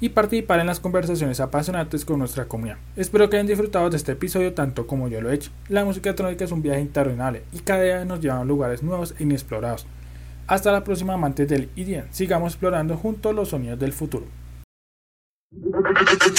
y 0.00 0.08
participar 0.08 0.60
en 0.60 0.68
las 0.68 0.80
conversaciones 0.80 1.38
apasionantes 1.40 2.06
con 2.06 2.18
nuestra 2.18 2.46
comunidad. 2.46 2.78
Espero 2.96 3.28
que 3.28 3.36
hayan 3.36 3.46
disfrutado 3.46 3.90
de 3.90 3.98
este 3.98 4.12
episodio 4.12 4.54
tanto 4.54 4.86
como 4.86 5.08
yo 5.08 5.20
lo 5.20 5.30
he 5.30 5.34
hecho. 5.34 5.50
La 5.68 5.84
música 5.84 6.08
electrónica 6.08 6.46
es 6.46 6.52
un 6.52 6.62
viaje 6.62 6.80
interminable 6.80 7.42
y 7.52 7.58
cada 7.58 7.82
día 7.82 8.04
nos 8.06 8.20
lleva 8.20 8.40
a 8.40 8.44
lugares 8.44 8.82
nuevos 8.82 9.14
e 9.18 9.24
inexplorados. 9.24 9.86
Hasta 10.46 10.72
la 10.72 10.82
próxima 10.82 11.12
amantes 11.12 11.46
del 11.46 11.68
IDM. 11.76 12.06
Sigamos 12.10 12.54
explorando 12.54 12.96
juntos 12.96 13.34
los 13.34 13.50
sonidos 13.50 13.78
del 13.78 13.92
futuro. 13.92 14.24
Don't 15.50 15.72
wanna 15.72 16.04
get 16.04 16.22
your 16.22 16.34